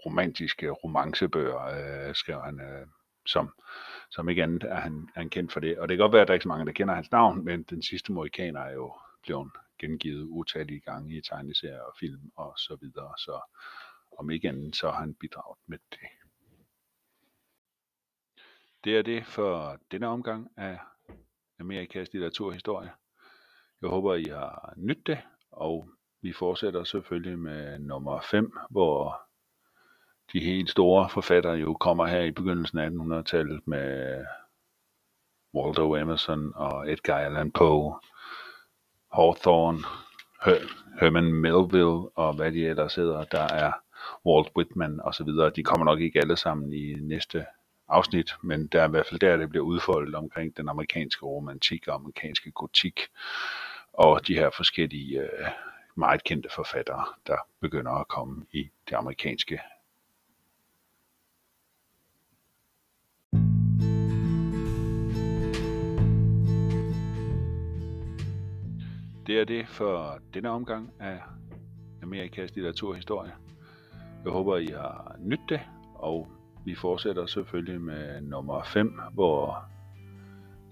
[0.07, 2.87] romantiske romancebøger, øh, skrev han øh,
[3.27, 3.51] som,
[4.11, 5.79] som ikke andet er han, er han kendt for det.
[5.79, 7.45] Og det kan godt være, at der er ikke så mange, der kender hans navn,
[7.45, 12.55] men den sidste morikaner er jo blevet gengivet utallige gange i tegneserier og film og
[12.57, 13.13] så videre.
[13.19, 13.41] Så
[14.19, 16.09] om ikke andet, så har han bidraget med det.
[18.85, 20.79] Det er det for denne omgang af
[21.61, 22.93] Amerikas litteraturhistorie.
[23.83, 25.19] Jeg håber, I har nydt det,
[25.51, 25.89] og
[26.23, 29.30] vi fortsætter selvfølgelig med nummer 5, hvor
[30.33, 34.25] de helt store forfattere jo kommer her i begyndelsen af 1800-tallet med
[35.55, 37.95] Waldo Emerson og Edgar Allan Poe,
[39.13, 39.79] Hawthorne,
[41.01, 43.25] Herman Melville og hvad de ellers hedder.
[43.25, 43.73] Der er
[44.27, 45.51] Walt Whitman og så videre.
[45.51, 47.47] De kommer nok ikke alle sammen i næste
[47.89, 51.89] afsnit, men der er i hvert fald der, det bliver udfoldet omkring den amerikanske romantik
[51.89, 53.01] og amerikanske gotik
[53.93, 55.49] og de her forskellige øh,
[55.95, 59.61] meget kendte forfattere, der begynder at komme i det amerikanske
[69.31, 71.19] det er det for denne omgang af
[72.03, 73.33] Amerikas litteraturhistorie.
[74.25, 75.61] Jeg håber, I har nydt det,
[75.95, 76.29] og
[76.65, 79.65] vi fortsætter selvfølgelig med nummer 5, hvor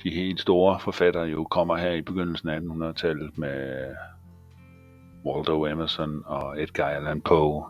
[0.03, 3.87] de helt store forfattere jo kommer her i begyndelsen af 1800-tallet med
[5.25, 7.65] Waldo Emerson og Edgar Allan Poe,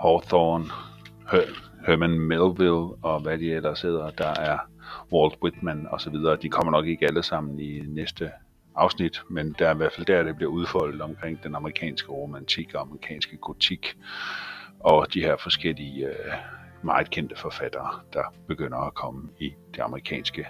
[0.00, 0.64] Hawthorne,
[1.86, 4.10] Herman Melville og hvad de ellers hedder.
[4.10, 4.58] Der er
[5.12, 6.36] Walt Whitman og så videre.
[6.42, 8.30] De kommer nok ikke alle sammen i næste
[8.76, 12.74] afsnit, men der er i hvert fald der, det bliver udfoldet omkring den amerikanske romantik
[12.74, 13.96] og amerikanske gotik
[14.80, 16.14] og de her forskellige øh,
[16.82, 20.46] meget kendte forfattere, der begynder at komme i det amerikanske